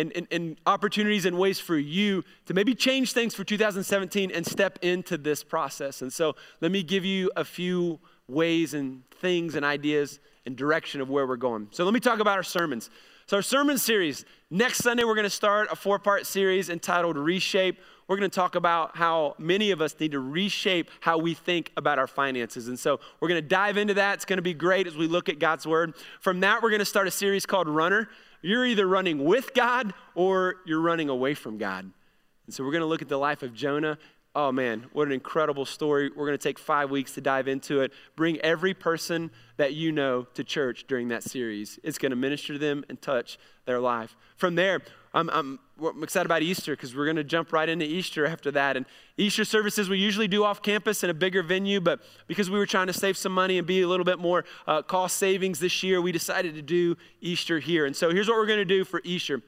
[0.02, 4.44] And, and, and, opportunities and ways for you to maybe change things for 2017 and
[4.46, 6.02] step into this process.
[6.02, 11.02] And so, let me give you a few ways and things and ideas and direction
[11.02, 11.68] of where we're going.
[11.72, 12.90] So, let me talk about our sermons.
[13.28, 17.18] So, our sermon series, next Sunday, we're going to start a four part series entitled
[17.18, 17.80] Reshape.
[18.08, 21.72] We're going to talk about how many of us need to reshape how we think
[21.78, 22.68] about our finances.
[22.68, 24.16] And so, we're going to dive into that.
[24.16, 25.94] It's going to be great as we look at God's Word.
[26.20, 28.10] From that, we're going to start a series called Runner.
[28.42, 31.92] You're either running with God or you're running away from God.
[32.46, 33.98] And so, we're going to look at the life of Jonah
[34.34, 36.10] Oh man, what an incredible story.
[36.10, 37.92] We're going to take five weeks to dive into it.
[38.16, 41.80] Bring every person that you know to church during that series.
[41.84, 44.16] It's going to minister to them and touch their life.
[44.38, 44.80] From there,
[45.14, 48.52] I'm, I'm, I'm excited about Easter because we're going to jump right into Easter after
[48.52, 48.78] that.
[48.78, 48.86] And
[49.18, 52.66] Easter services we usually do off campus in a bigger venue, but because we were
[52.66, 55.84] trying to save some money and be a little bit more uh, cost savings this
[55.84, 57.86] year, we decided to do Easter here.
[57.86, 59.42] And so here's what we're going to do for Easter.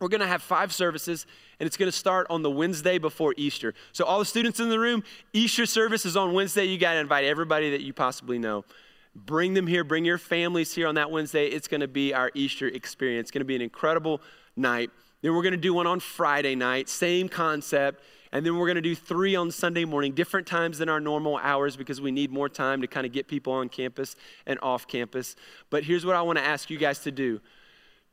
[0.00, 1.26] We're going to have five services,
[1.58, 3.74] and it's going to start on the Wednesday before Easter.
[3.92, 6.64] So, all the students in the room, Easter service is on Wednesday.
[6.64, 8.64] You got to invite everybody that you possibly know.
[9.14, 11.46] Bring them here, bring your families here on that Wednesday.
[11.48, 13.26] It's going to be our Easter experience.
[13.26, 14.20] It's going to be an incredible
[14.54, 14.90] night.
[15.22, 18.02] Then we're going to do one on Friday night, same concept.
[18.30, 21.38] And then we're going to do three on Sunday morning, different times than our normal
[21.38, 24.86] hours because we need more time to kind of get people on campus and off
[24.86, 25.34] campus.
[25.70, 27.40] But here's what I want to ask you guys to do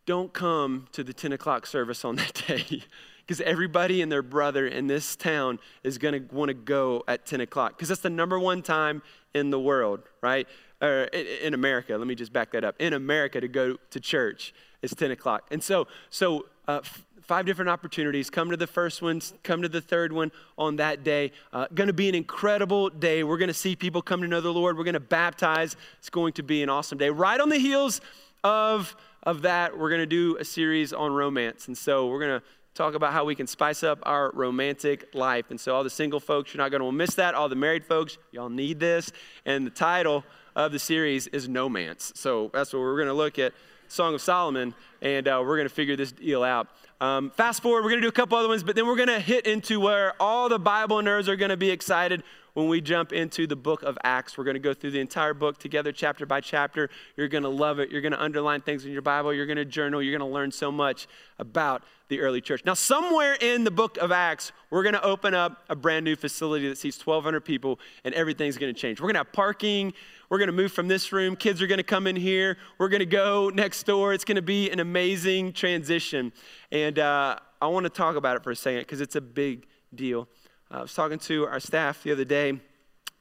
[0.05, 2.83] don't come to the 10 o'clock service on that day
[3.25, 7.25] because everybody and their brother in this town is going to want to go at
[7.25, 9.01] 10 o'clock because that's the number one time
[9.33, 10.47] in the world, right?
[10.81, 12.75] Or in America, let me just back that up.
[12.79, 15.47] In America, to go to church is 10 o'clock.
[15.49, 16.81] And so, so uh,
[17.21, 18.29] five different opportunities.
[18.29, 21.31] Come to the first one, come to the third one on that day.
[21.51, 23.23] Uh, going to be an incredible day.
[23.23, 24.77] We're going to see people come to know the Lord.
[24.77, 25.75] We're going to baptize.
[25.97, 27.09] It's going to be an awesome day.
[27.09, 28.01] Right on the heels
[28.43, 31.67] of of that, we're going to do a series on romance.
[31.67, 35.45] And so we're going to talk about how we can spice up our romantic life.
[35.49, 37.33] And so, all the single folks, you're not going to miss that.
[37.33, 39.11] All the married folks, y'all need this.
[39.45, 40.23] And the title
[40.55, 42.15] of the series is Nomance.
[42.15, 43.53] So, that's what we're going to look at
[43.87, 46.67] Song of Solomon, and uh, we're going to figure this deal out.
[47.01, 49.09] Um, fast forward, we're going to do a couple other ones, but then we're going
[49.09, 52.23] to hit into where all the Bible nerds are going to be excited
[52.55, 54.37] when we jump into the book of Acts.
[54.37, 56.89] We're going to go through the entire book together, chapter by chapter.
[57.15, 57.91] You're going to love it.
[57.91, 59.33] You're going to underline things in your Bible.
[59.33, 60.01] You're going to journal.
[60.01, 62.63] You're going to learn so much about the early church.
[62.65, 66.15] Now, somewhere in the book of Acts, we're going to open up a brand new
[66.15, 69.01] facility that seats 1,200 people, and everything's going to change.
[69.01, 69.93] We're going to have parking.
[70.29, 71.35] We're going to move from this room.
[71.35, 72.57] Kids are going to come in here.
[72.77, 74.13] We're going to go next door.
[74.13, 76.31] It's going to be an amazing transition.
[76.71, 79.67] And uh, I want to talk about it for a second because it's a big
[79.93, 80.27] deal.
[80.71, 82.59] I was talking to our staff the other day,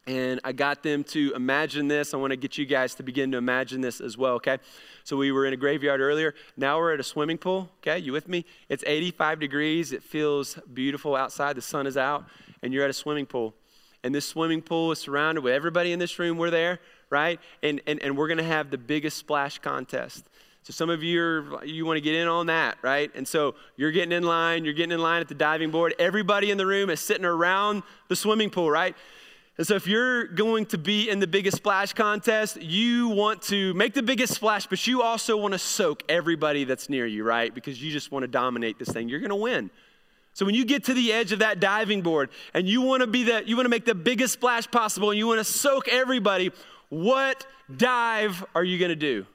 [0.06, 2.14] and I got them to imagine this.
[2.14, 4.58] I want to get you guys to begin to imagine this as well, okay?
[5.04, 6.34] So we were in a graveyard earlier.
[6.56, 7.98] Now we're at a swimming pool, okay?
[7.98, 8.46] You with me?
[8.70, 9.92] It's 85 degrees.
[9.92, 11.54] It feels beautiful outside.
[11.56, 12.24] The sun is out,
[12.62, 13.54] and you're at a swimming pool.
[14.02, 16.38] And this swimming pool is surrounded with everybody in this room.
[16.38, 16.80] We're there,
[17.10, 17.38] right?
[17.62, 20.28] And, and, and we're going to have the biggest splash contest.
[20.64, 23.10] So some of you are, you want to get in on that, right?
[23.14, 25.94] And so you're getting in line, you're getting in line at the diving board.
[25.98, 28.96] Everybody in the room is sitting around the swimming pool, right?
[29.58, 33.74] And so if you're going to be in the biggest splash contest, you want to
[33.74, 37.54] make the biggest splash, but you also want to soak everybody that's near you, right?
[37.54, 39.10] Because you just want to dominate this thing.
[39.10, 39.70] You're going to win.
[40.32, 43.06] So when you get to the edge of that diving board and you want to
[43.06, 45.88] be that you want to make the biggest splash possible and you want to soak
[45.88, 46.52] everybody,
[46.88, 47.46] what
[47.76, 49.26] dive are you going to do?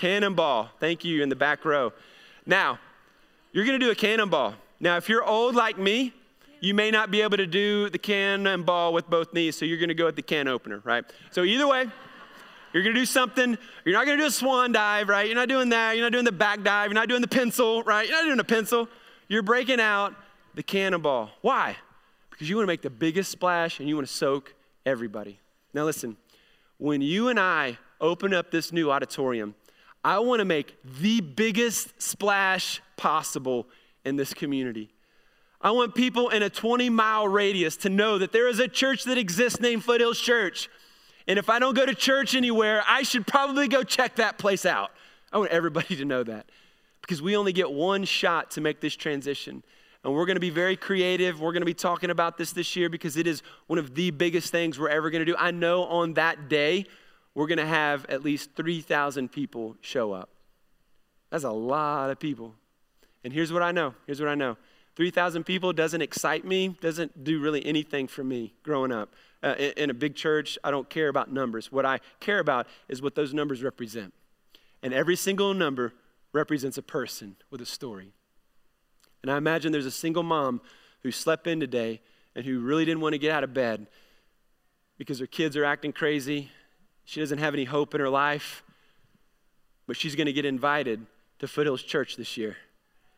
[0.00, 0.70] Cannonball.
[0.80, 1.92] Thank you in the back row.
[2.46, 2.78] Now,
[3.52, 4.54] you're going to do a cannonball.
[4.80, 6.14] Now, if you're old like me,
[6.60, 9.90] you may not be able to do the cannonball with both knees, so you're going
[9.90, 11.04] to go with the can opener, right?
[11.32, 11.86] So either way,
[12.72, 13.58] you're going to do something.
[13.84, 15.26] You're not going to do a swan dive, right?
[15.26, 15.96] You're not doing that.
[15.96, 16.86] You're not doing the back dive.
[16.86, 18.08] You're not doing the pencil, right?
[18.08, 18.88] You're not doing a pencil.
[19.28, 20.14] You're breaking out
[20.54, 21.28] the cannonball.
[21.42, 21.76] Why?
[22.30, 24.54] Because you want to make the biggest splash and you want to soak
[24.86, 25.40] everybody.
[25.74, 26.16] Now, listen,
[26.78, 29.54] when you and I open up this new auditorium,
[30.02, 33.66] I want to make the biggest splash possible
[34.04, 34.90] in this community.
[35.60, 39.04] I want people in a 20 mile radius to know that there is a church
[39.04, 40.70] that exists named Foothills Church.
[41.28, 44.64] And if I don't go to church anywhere, I should probably go check that place
[44.64, 44.90] out.
[45.32, 46.46] I want everybody to know that
[47.02, 49.62] because we only get one shot to make this transition.
[50.02, 51.42] And we're going to be very creative.
[51.42, 54.10] We're going to be talking about this this year because it is one of the
[54.12, 55.36] biggest things we're ever going to do.
[55.38, 56.86] I know on that day,
[57.34, 60.30] we're going to have at least 3,000 people show up.
[61.30, 62.54] That's a lot of people.
[63.22, 63.94] And here's what I know.
[64.06, 64.56] Here's what I know.
[64.96, 69.14] 3,000 people doesn't excite me, doesn't do really anything for me growing up.
[69.42, 71.70] Uh, in, in a big church, I don't care about numbers.
[71.70, 74.12] What I care about is what those numbers represent.
[74.82, 75.92] And every single number
[76.32, 78.12] represents a person with a story.
[79.22, 80.60] And I imagine there's a single mom
[81.02, 82.00] who slept in today
[82.34, 83.86] and who really didn't want to get out of bed
[84.98, 86.50] because her kids are acting crazy.
[87.10, 88.62] She doesn't have any hope in her life,
[89.88, 91.04] but she's going to get invited
[91.40, 92.56] to Foothills Church this year,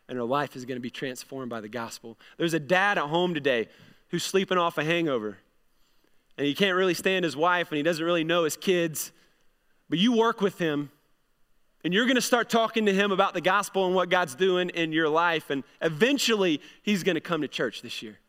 [0.09, 2.16] and her life is going to be transformed by the gospel.
[2.38, 3.68] There's a dad at home today
[4.09, 5.37] who's sleeping off a hangover,
[6.38, 9.12] and he can't really stand his wife, and he doesn't really know his kids,
[9.90, 10.90] but you work with him
[11.85, 14.70] and you're going to start talking to him about the gospel and what God's doing
[14.70, 15.50] in your life.
[15.50, 18.20] And eventually, he's going to come to church this year.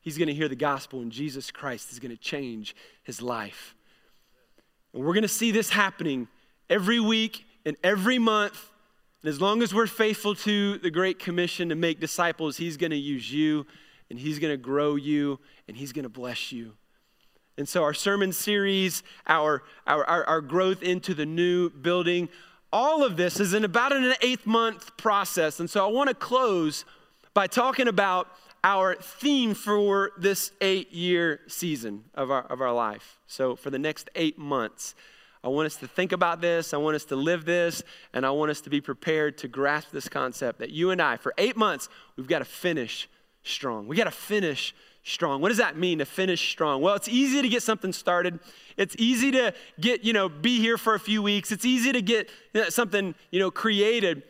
[0.00, 3.74] He's going to hear the gospel, and Jesus Christ is going to change his life.
[4.94, 6.28] And we're going to see this happening
[6.70, 8.70] every week and every month.
[9.22, 12.92] And as long as we're faithful to the Great Commission to make disciples, he's going
[12.92, 13.66] to use you,
[14.08, 16.72] and he's going to grow you, and he's going to bless you.
[17.58, 22.28] And so, our sermon series, our, our, our, our growth into the new building,
[22.74, 25.60] all of this is in about an eighth month process.
[25.60, 26.84] And so I want to close
[27.32, 28.26] by talking about
[28.64, 33.18] our theme for this eight year season of our, of our life.
[33.26, 34.94] So for the next eight months,
[35.44, 36.72] I want us to think about this.
[36.72, 37.82] I want us to live this.
[38.14, 41.18] And I want us to be prepared to grasp this concept that you and I,
[41.18, 43.10] for eight months, we've got to finish
[43.42, 43.86] strong.
[43.86, 45.42] We got to finish strong.
[45.42, 46.80] What does that mean to finish strong?
[46.80, 48.40] Well, it's easy to get something started.
[48.78, 51.52] It's easy to get, you know, be here for a few weeks.
[51.52, 52.30] It's easy to get
[52.70, 54.22] something, you know, created.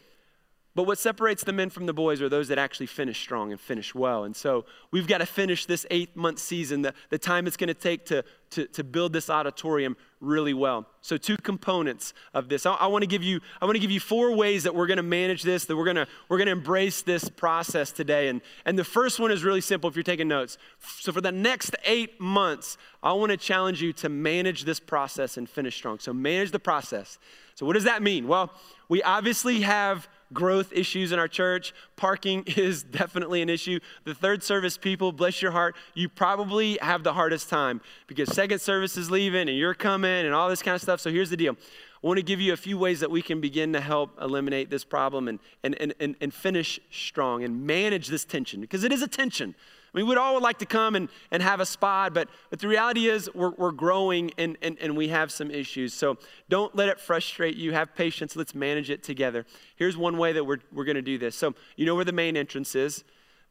[0.74, 3.60] But what separates the men from the boys are those that actually finish strong and
[3.60, 4.24] finish well.
[4.24, 7.68] And so we've got to finish this eight month season, the, the time it's going
[7.68, 10.86] to take to, to, to build this auditorium really well.
[11.00, 12.66] So two components of this.
[12.66, 14.88] I, I want to give you, I want to give you four ways that we're
[14.88, 18.26] going to manage this, that we're going to, we're going to embrace this process today.
[18.26, 20.58] And, and the first one is really simple if you're taking notes.
[20.98, 25.36] So for the next eight months, I want to challenge you to manage this process
[25.36, 26.00] and finish strong.
[26.00, 27.18] So manage the process.
[27.54, 28.26] So what does that mean?
[28.26, 28.52] Well,
[28.88, 31.72] we obviously have growth issues in our church.
[31.96, 33.80] Parking is definitely an issue.
[34.04, 38.60] The third service people, bless your heart, you probably have the hardest time because second
[38.60, 41.00] service is leaving and you're coming and all this kind of stuff.
[41.00, 41.56] So here's the deal.
[42.02, 44.68] I want to give you a few ways that we can begin to help eliminate
[44.68, 49.00] this problem and, and, and, and, finish strong and manage this tension because it is
[49.00, 49.54] a tension.
[49.94, 52.58] I mean, we'd all would like to come and, and have a spot, but, but
[52.58, 55.94] the reality is we're, we're growing and, and, and we have some issues.
[55.94, 57.72] So don't let it frustrate you.
[57.72, 58.34] Have patience.
[58.34, 59.46] Let's manage it together.
[59.76, 61.36] Here's one way that we're, we're going to do this.
[61.36, 63.04] So, you know where the main entrance is.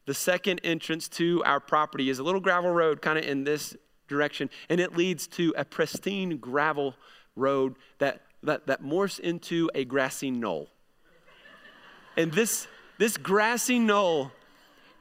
[0.04, 3.74] The second entrance to our property is a little gravel road kind of in this
[4.06, 6.94] direction, and it leads to a pristine gravel
[7.36, 10.68] road that, that, that morphs into a grassy knoll.
[12.18, 12.66] And this,
[12.98, 14.30] this grassy knoll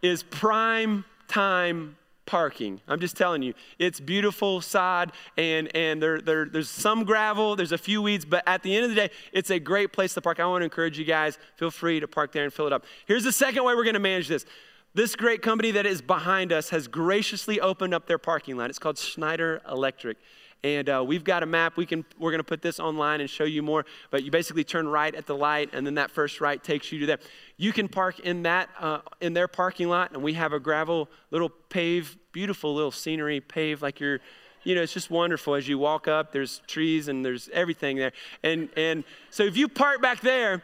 [0.01, 1.03] is prime
[1.33, 2.79] time parking.
[2.87, 7.71] I'm just telling you, it's beautiful sod, and, and there, there, there's some gravel, there's
[7.71, 10.21] a few weeds, but at the end of the day, it's a great place to
[10.21, 10.39] park.
[10.39, 12.85] I want to encourage you guys, feel free to park there and fill it up.
[13.07, 14.45] Here's the second way we're going to manage this.
[14.93, 18.69] This great company that is behind us has graciously opened up their parking lot.
[18.69, 20.17] It's called Schneider Electric.
[20.63, 21.75] And uh, we've got a map.
[21.75, 23.85] We can, we're going to put this online and show you more.
[24.11, 26.99] But you basically turn right at the light, and then that first right takes you
[26.99, 27.19] to there.
[27.57, 31.09] You can park in that uh, in their parking lot, and we have a gravel
[31.31, 34.19] little pave, beautiful little scenery, pave like you're
[34.63, 36.31] you know, it's just wonderful as you walk up.
[36.31, 38.13] There's trees and there's everything there.
[38.43, 40.63] And, and so if you park back there,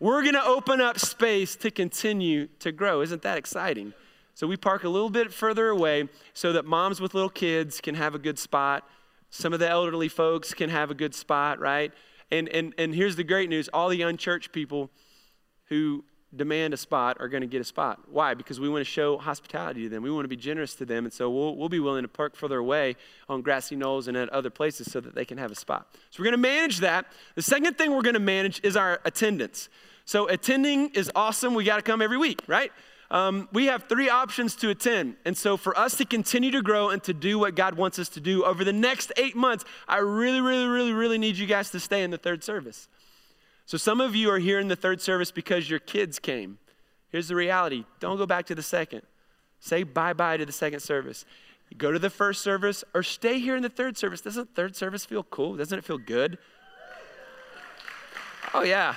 [0.00, 3.00] we're going to open up space to continue to grow.
[3.00, 3.94] Isn't that exciting?
[4.34, 7.96] So we park a little bit further away so that moms with little kids can
[7.96, 8.88] have a good spot.
[9.30, 11.92] Some of the elderly folks can have a good spot, right?
[12.30, 14.90] And, and, and here's the great news all the unchurched people
[15.66, 18.00] who demand a spot are going to get a spot.
[18.10, 18.34] Why?
[18.34, 20.02] Because we want to show hospitality to them.
[20.02, 21.04] We want to be generous to them.
[21.04, 22.96] And so we'll, we'll be willing to park further away
[23.28, 25.88] on grassy knolls and at other places so that they can have a spot.
[26.10, 27.06] So we're going to manage that.
[27.34, 29.70] The second thing we're going to manage is our attendance.
[30.04, 31.54] So attending is awesome.
[31.54, 32.72] We got to come every week, right?
[33.10, 35.16] Um, we have three options to attend.
[35.24, 38.08] And so, for us to continue to grow and to do what God wants us
[38.10, 41.70] to do over the next eight months, I really, really, really, really need you guys
[41.70, 42.88] to stay in the third service.
[43.64, 46.58] So, some of you are here in the third service because your kids came.
[47.10, 49.02] Here's the reality don't go back to the second.
[49.60, 51.24] Say bye bye to the second service.
[51.76, 54.20] Go to the first service or stay here in the third service.
[54.20, 55.56] Doesn't third service feel cool?
[55.56, 56.38] Doesn't it feel good?
[58.54, 58.94] Oh, yeah.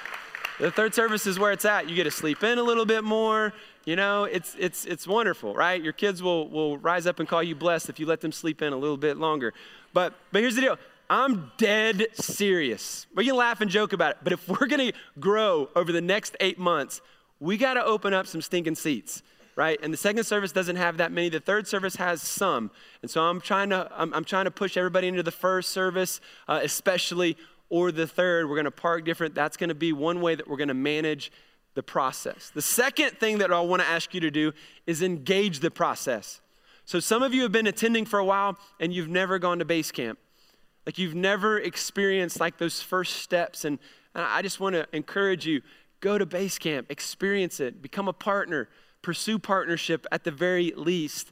[0.60, 1.90] The third service is where it's at.
[1.90, 3.54] You get to sleep in a little bit more.
[3.86, 5.82] You know, it's, it's, it's wonderful, right?
[5.82, 8.62] Your kids will, will rise up and call you blessed if you let them sleep
[8.62, 9.54] in a little bit longer.
[9.94, 10.78] But, but here's the deal
[11.10, 13.08] I'm dead serious.
[13.16, 16.36] We can laugh and joke about it, but if we're gonna grow over the next
[16.40, 17.02] eight months,
[17.40, 19.24] we gotta open up some stinking seats
[19.56, 19.80] right?
[19.84, 21.30] And the second service doesn't have that many.
[21.30, 22.72] The third service has some.
[23.02, 26.22] And so I'm trying to, I'm, I'm trying to push everybody into the first service,
[26.48, 27.38] uh, especially,
[27.70, 28.50] or the third.
[28.50, 29.36] We're to park different.
[29.36, 31.32] That's to be one way that we're to manage
[31.74, 32.52] the process.
[32.54, 34.52] The second thing that I want to ask you to do
[34.86, 36.42] is engage the process.
[36.86, 39.66] So some of you have been attending for a while and you've never gone to
[39.66, 40.20] base camp.
[40.86, 43.64] Like you've never experienced like those first steps.
[43.66, 43.80] And,
[44.16, 45.62] and I just want to encourage you
[46.02, 48.68] go to base camp, experience it, become a partner,
[49.02, 51.32] pursue partnership at the very least.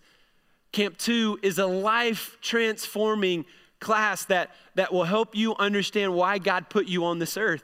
[0.71, 3.45] Camp two is a life transforming
[3.79, 7.63] class that, that will help you understand why God put you on this earth.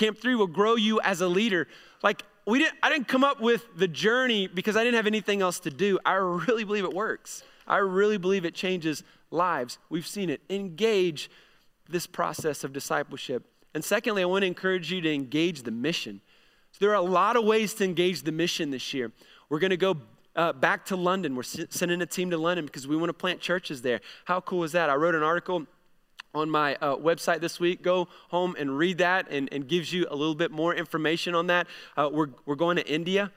[0.00, 1.68] Camp three will grow you as a leader.
[2.02, 5.42] Like, we didn't, I didn't come up with the journey because I didn't have anything
[5.42, 5.98] else to do.
[6.06, 7.42] I really believe it works.
[7.66, 9.76] I really believe it changes lives.
[9.90, 10.40] We've seen it.
[10.48, 11.30] Engage
[11.86, 13.44] this process of discipleship.
[13.74, 16.22] And secondly, I want to encourage you to engage the mission.
[16.72, 19.12] So there are a lot of ways to engage the mission this year.
[19.50, 19.98] We're going to go
[20.34, 21.36] uh, back to London.
[21.36, 24.00] We're sending a team to London because we want to plant churches there.
[24.24, 24.88] How cool is that?
[24.88, 25.66] I wrote an article
[26.34, 27.82] on my uh, website this week.
[27.82, 31.46] Go home and read that and, and gives you a little bit more information on
[31.48, 31.66] that.
[31.96, 33.32] Uh, we're, we're going to India.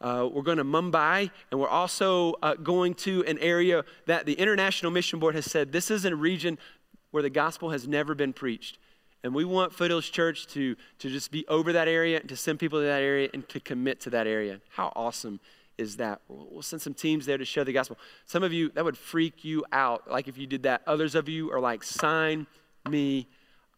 [0.00, 4.34] Uh, we're going to Mumbai, and we're also uh, going to an area that the
[4.34, 6.56] International Mission Board has said this is a region
[7.10, 8.78] where the gospel has never been preached.
[9.24, 12.60] And we want Foothills Church to, to just be over that area, and to send
[12.60, 14.60] people to that area, and to commit to that area.
[14.68, 15.40] How awesome
[15.78, 16.20] is that?
[16.28, 17.96] We'll send some teams there to share the gospel.
[18.26, 20.82] Some of you, that would freak you out, like if you did that.
[20.86, 22.46] Others of you are like, sign
[22.88, 23.28] me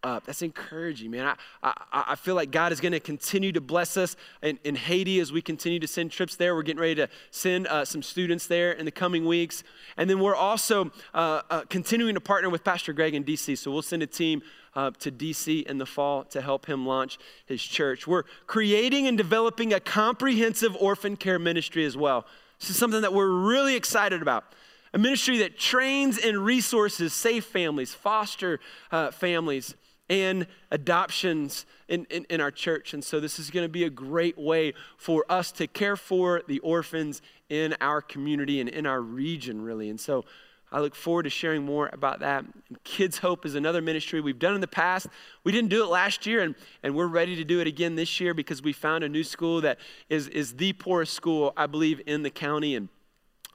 [0.02, 0.26] up.
[0.26, 1.26] That's encouraging, man.
[1.26, 4.74] I, I, I feel like God is going to continue to bless us in, in
[4.74, 6.54] Haiti as we continue to send trips there.
[6.54, 9.62] We're getting ready to send uh, some students there in the coming weeks.
[9.96, 13.56] And then we're also uh, uh, continuing to partner with Pastor Greg in DC.
[13.58, 14.42] So we'll send a team
[14.74, 18.06] uh, to DC in the fall to help him launch his church.
[18.06, 22.26] We're creating and developing a comprehensive orphan care ministry as well.
[22.60, 24.44] This is something that we're really excited about
[24.92, 28.58] a ministry that trains and resources safe families, foster
[28.90, 29.74] uh, families,
[30.10, 32.92] and adoptions in, in, in, our church.
[32.92, 36.42] And so, this is going to be a great way for us to care for
[36.46, 39.88] the orphans in our community and in our region, really.
[39.88, 40.24] And so,
[40.72, 42.44] I look forward to sharing more about that.
[42.44, 45.08] And Kids Hope is another ministry we've done in the past.
[45.42, 48.20] We didn't do it last year, and, and we're ready to do it again this
[48.20, 52.00] year because we found a new school that is, is the poorest school, I believe,
[52.06, 52.76] in the county.
[52.76, 52.88] And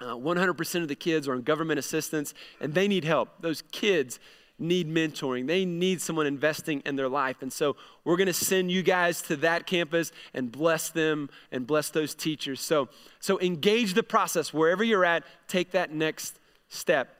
[0.01, 3.29] uh, 100% of the kids are on government assistance, and they need help.
[3.41, 4.19] Those kids
[4.57, 5.47] need mentoring.
[5.47, 7.41] They need someone investing in their life.
[7.41, 11.67] And so we're going to send you guys to that campus and bless them and
[11.67, 12.61] bless those teachers.
[12.61, 12.89] So,
[13.19, 15.23] so engage the process wherever you're at.
[15.47, 16.39] Take that next
[16.69, 17.15] step.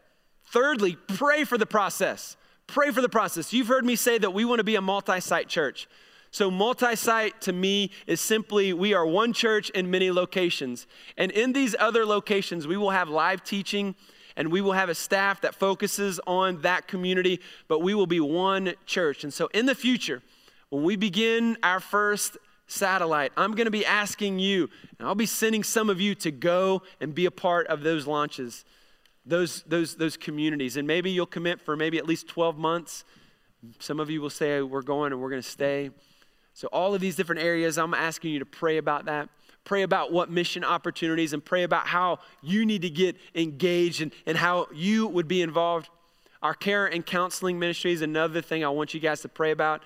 [0.46, 2.38] Thirdly, pray for the process.
[2.68, 3.52] Pray for the process.
[3.52, 5.88] You've heard me say that we want to be a multi site church.
[6.32, 10.88] So, multi site to me is simply we are one church in many locations.
[11.18, 13.96] And in these other locations, we will have live teaching
[14.38, 18.20] and we will have a staff that focuses on that community, but we will be
[18.20, 19.24] one church.
[19.24, 20.22] And so, in the future,
[20.70, 24.70] when we begin our first satellite, I'm going to be asking you,
[25.00, 28.08] and I'll be sending some of you to go and be a part of those
[28.08, 28.66] launches,
[29.26, 30.78] those, those, those communities.
[30.78, 33.06] And maybe you'll commit for maybe at least 12 months.
[33.80, 35.92] Some of you will say, We're going and we're going to stay.
[36.54, 39.30] So, all of these different areas, I'm asking you to pray about that.
[39.66, 44.14] Pray about what mission opportunities and pray about how you need to get engaged and,
[44.26, 45.90] and how you would be involved.
[46.42, 49.82] Our care and counseling ministry is another thing I want you guys to pray about.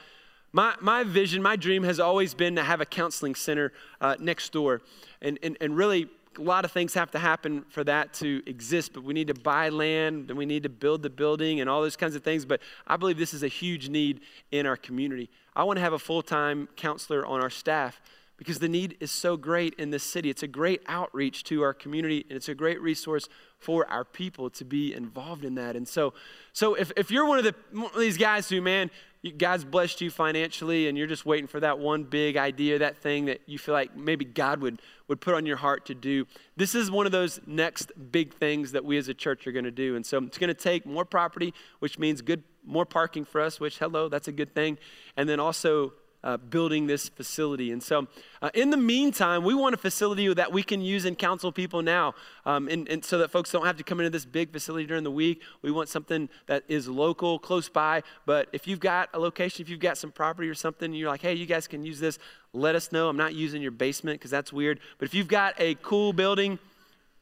[0.52, 3.72] My, my vision, my dream has always been to have a counseling center
[4.02, 4.82] uh, next door.
[5.22, 8.94] And, and, and really, a lot of things have to happen for that to exist,
[8.94, 11.82] but we need to buy land and we need to build the building and all
[11.82, 12.46] those kinds of things.
[12.46, 14.22] But I believe this is a huge need
[14.52, 15.30] in our community.
[15.56, 18.02] I want to have a full time counselor on our staff
[18.40, 20.30] because the need is so great in this city.
[20.30, 23.28] It's a great outreach to our community, and it's a great resource
[23.58, 25.76] for our people to be involved in that.
[25.76, 26.14] And so,
[26.54, 28.90] so if, if you're one of, the, one of these guys who, man,
[29.38, 33.26] God's blessed you financially, and you're just waiting for that one big idea, that thing
[33.26, 36.26] that you feel like maybe God would, would put on your heart to do,
[36.56, 39.66] this is one of those next big things that we as a church are going
[39.66, 39.98] to do.
[39.98, 43.60] And so it's going to take more property, which means good more parking for us,
[43.60, 44.78] which, hello, that's a good thing.
[45.18, 45.94] And then also
[46.24, 47.72] uh, building this facility.
[47.72, 48.08] And so,
[48.42, 51.82] uh, in the meantime, we want a facility that we can use and counsel people
[51.82, 52.14] now,
[52.46, 55.04] um, and, and, so that folks don't have to come into this big facility during
[55.04, 55.42] the week.
[55.62, 58.04] We want something that is local, close by.
[58.26, 61.22] But if you've got a location, if you've got some property or something, you're like,
[61.22, 62.20] hey, you guys can use this,
[62.54, 63.10] let us know.
[63.10, 64.80] I'm not using your basement because that's weird.
[64.98, 66.60] But if you've got a cool building,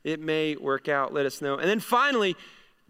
[0.04, 1.14] it may work out.
[1.14, 1.58] Let us know.
[1.58, 2.36] And then finally,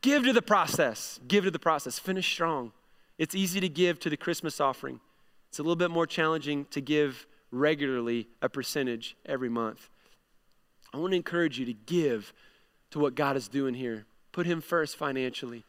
[0.01, 1.19] give to the process.
[1.27, 1.99] Give to the process.
[1.99, 2.71] Finish strong.
[3.17, 4.99] It's easy to give to the Christmas offering,
[5.49, 9.89] it's a little bit more challenging to give regularly a percentage every month.
[10.93, 12.33] I want to encourage you to give
[12.91, 14.05] to what God is doing here.
[14.31, 15.63] Put Him first financially.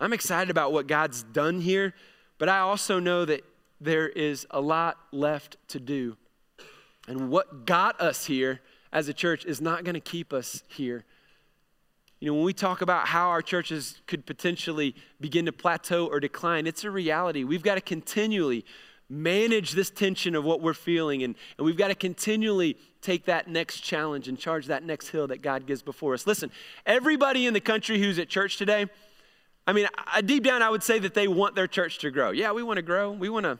[0.00, 1.94] I'm excited about what God's done here,
[2.38, 3.44] but I also know that
[3.80, 6.16] there is a lot left to do.
[7.06, 8.60] And what got us here
[8.92, 11.04] as a church is not going to keep us here.
[12.24, 16.20] You know, when we talk about how our churches could potentially begin to plateau or
[16.20, 17.44] decline, it's a reality.
[17.44, 18.64] We've got to continually
[19.10, 23.46] manage this tension of what we're feeling, and, and we've got to continually take that
[23.48, 26.26] next challenge and charge that next hill that God gives before us.
[26.26, 26.50] Listen,
[26.86, 28.86] everybody in the country who's at church today,
[29.66, 32.30] I mean, I, deep down, I would say that they want their church to grow.
[32.30, 33.12] Yeah, we want to grow.
[33.12, 33.58] We want to.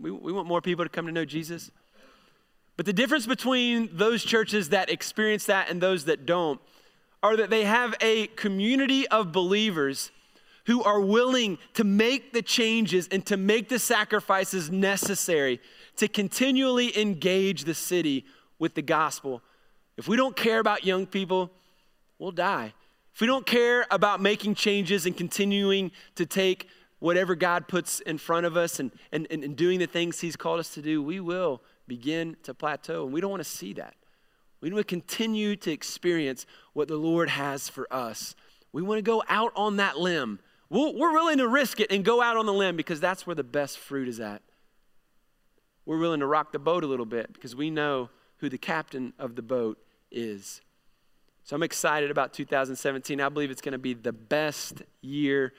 [0.00, 1.70] We, we want more people to come to know Jesus.
[2.78, 6.62] But the difference between those churches that experience that and those that don't
[7.26, 10.12] are that they have a community of believers
[10.66, 15.60] who are willing to make the changes and to make the sacrifices necessary
[15.96, 18.24] to continually engage the city
[18.60, 19.42] with the gospel.
[19.96, 21.50] If we don't care about young people,
[22.18, 22.74] we'll die.
[23.12, 26.68] If we don't care about making changes and continuing to take
[27.00, 30.60] whatever God puts in front of us and, and, and doing the things He's called
[30.60, 33.04] us to do, we will begin to plateau.
[33.04, 33.94] And we don't want to see that.
[34.60, 38.34] We want to continue to experience what the Lord has for us.
[38.72, 41.92] We want to go out on that limb we we are willing to risk it
[41.92, 44.42] and go out on the limb because that's where the best fruit is at.
[45.84, 49.12] We're willing to rock the boat a little bit because we know who the captain
[49.18, 49.78] of the boat
[50.10, 50.60] is.
[51.44, 53.20] So I'm excited about 2017.
[53.20, 55.52] I believe it's going to be the best year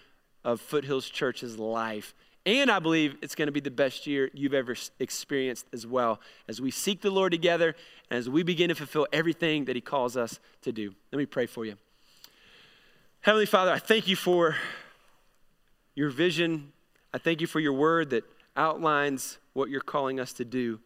[0.44, 2.14] of Foothills Church's life.
[2.48, 6.22] And I believe it's going to be the best year you've ever experienced as well
[6.48, 7.76] as we seek the Lord together
[8.10, 10.96] and as we begin to fulfill everything that He calls us to do.
[11.12, 11.76] Let me pray for you.
[13.20, 14.56] Heavenly Father, I thank you for
[15.94, 16.72] your vision.
[17.14, 18.24] I thank you for your word that
[18.56, 20.80] outlines what you're calling us to do.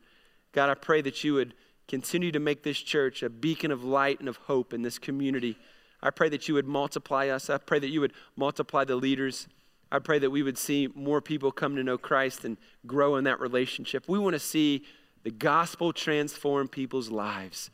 [0.53, 1.53] God, I pray that you would
[1.87, 5.59] continue to make this church a beacon of light and of hope in this community.
[6.01, 7.51] I pray that you would multiply us.
[7.51, 9.47] I pray that you would multiply the leaders.
[9.91, 13.25] I pray that we would see more people come to know Christ and grow in
[13.25, 14.05] that relationship.
[14.07, 14.83] We want to see
[15.23, 17.69] the gospel transform people's lives.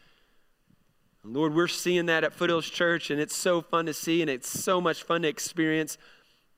[1.24, 4.50] Lord, we're seeing that at Foothills Church, and it's so fun to see, and it's
[4.50, 5.98] so much fun to experience.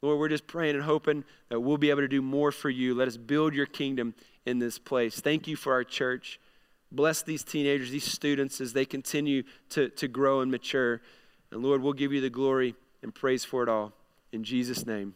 [0.02, 2.94] Lord, we're just praying and hoping that we'll be able to do more for you.
[2.94, 4.14] Let us build your kingdom
[4.46, 5.20] in this place.
[5.20, 6.40] Thank you for our church.
[6.92, 11.02] Bless these teenagers, these students, as they continue to, to grow and mature.
[11.52, 13.94] And Lord, we'll give you the glory and praise for it all.
[14.32, 15.16] In Jesus' name,